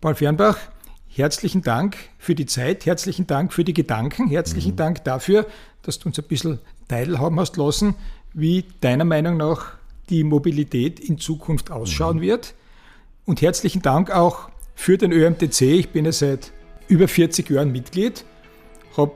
Paul 0.00 0.14
Fernbach, 0.14 0.58
herzlichen 1.08 1.62
Dank 1.62 1.96
für 2.18 2.34
die 2.34 2.46
Zeit, 2.46 2.86
herzlichen 2.86 3.26
Dank 3.26 3.52
für 3.52 3.64
die 3.64 3.74
Gedanken, 3.74 4.28
herzlichen 4.28 4.72
mhm. 4.72 4.76
Dank 4.76 5.04
dafür, 5.04 5.46
dass 5.82 5.98
du 5.98 6.08
uns 6.08 6.18
ein 6.18 6.24
bisschen 6.24 6.58
teilhaben 6.88 7.38
hast 7.38 7.56
lassen, 7.56 7.94
wie 8.32 8.64
deiner 8.80 9.04
Meinung 9.04 9.36
nach 9.36 9.74
die 10.08 10.24
Mobilität 10.24 11.00
in 11.00 11.18
Zukunft 11.18 11.70
ausschauen 11.70 12.18
mhm. 12.18 12.22
wird. 12.22 12.54
Und 13.26 13.42
herzlichen 13.42 13.82
Dank 13.82 14.10
auch 14.10 14.48
für 14.74 14.98
den 14.98 15.12
ÖMTC. 15.12 15.62
Ich 15.62 15.90
bin 15.90 16.04
ja 16.04 16.12
seit 16.12 16.52
über 16.88 17.06
40 17.06 17.48
Jahren 17.50 17.70
Mitglied, 17.70 18.24
habe 18.96 19.14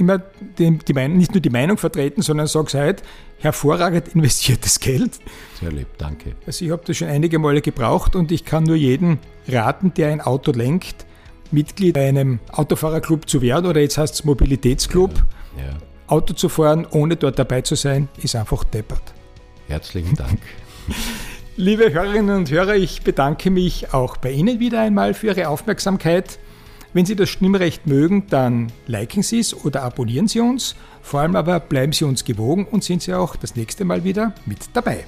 immer 0.00 0.18
die, 0.58 0.78
die 0.78 0.92
Meinung, 0.92 1.18
nicht 1.18 1.32
nur 1.32 1.40
die 1.40 1.50
Meinung 1.50 1.78
vertreten, 1.78 2.22
sondern 2.22 2.46
sage 2.46 2.78
heute, 2.78 3.02
hervorragend 3.38 4.08
investiertes 4.08 4.80
Geld. 4.80 5.18
Sehr 5.60 5.72
lieb, 5.72 5.88
danke. 5.98 6.34
Also 6.46 6.64
ich 6.64 6.70
habe 6.70 6.82
das 6.86 6.96
schon 6.96 7.08
einige 7.08 7.38
Male 7.38 7.60
gebraucht 7.60 8.16
und 8.16 8.32
ich 8.32 8.44
kann 8.44 8.64
nur 8.64 8.76
jeden 8.76 9.18
raten, 9.48 9.92
der 9.94 10.08
ein 10.08 10.20
Auto 10.20 10.52
lenkt, 10.52 11.06
Mitglied 11.50 11.94
bei 11.94 12.08
einem 12.08 12.40
Autofahrerclub 12.52 13.28
zu 13.28 13.40
werden 13.40 13.66
oder 13.66 13.80
jetzt 13.80 13.98
heißt 13.98 14.14
es 14.14 14.24
Mobilitätsclub. 14.24 15.14
Ja, 15.56 15.64
ja. 15.64 15.78
Auto 16.06 16.34
zu 16.34 16.48
fahren, 16.48 16.86
ohne 16.90 17.16
dort 17.16 17.38
dabei 17.38 17.60
zu 17.62 17.74
sein, 17.74 18.08
ist 18.22 18.34
einfach 18.34 18.64
deppert. 18.64 19.02
Herzlichen 19.68 20.16
Dank. 20.16 20.40
Liebe 21.56 21.92
Hörerinnen 21.92 22.36
und 22.36 22.50
Hörer, 22.50 22.76
ich 22.76 23.02
bedanke 23.02 23.50
mich 23.50 23.92
auch 23.92 24.16
bei 24.16 24.30
Ihnen 24.30 24.60
wieder 24.60 24.80
einmal 24.80 25.12
für 25.12 25.26
Ihre 25.26 25.48
Aufmerksamkeit. 25.48 26.38
Wenn 26.94 27.04
Sie 27.04 27.16
das 27.16 27.28
Stimmrecht 27.28 27.86
mögen, 27.86 28.26
dann 28.30 28.72
liken 28.86 29.22
Sie 29.22 29.40
es 29.40 29.54
oder 29.54 29.82
abonnieren 29.82 30.26
Sie 30.26 30.40
uns. 30.40 30.74
Vor 31.02 31.20
allem 31.20 31.36
aber 31.36 31.60
bleiben 31.60 31.92
Sie 31.92 32.04
uns 32.04 32.24
gewogen 32.24 32.64
und 32.64 32.82
sind 32.82 33.02
Sie 33.02 33.12
auch 33.12 33.36
das 33.36 33.56
nächste 33.56 33.84
Mal 33.84 34.04
wieder 34.04 34.34
mit 34.46 34.58
dabei. 34.72 35.04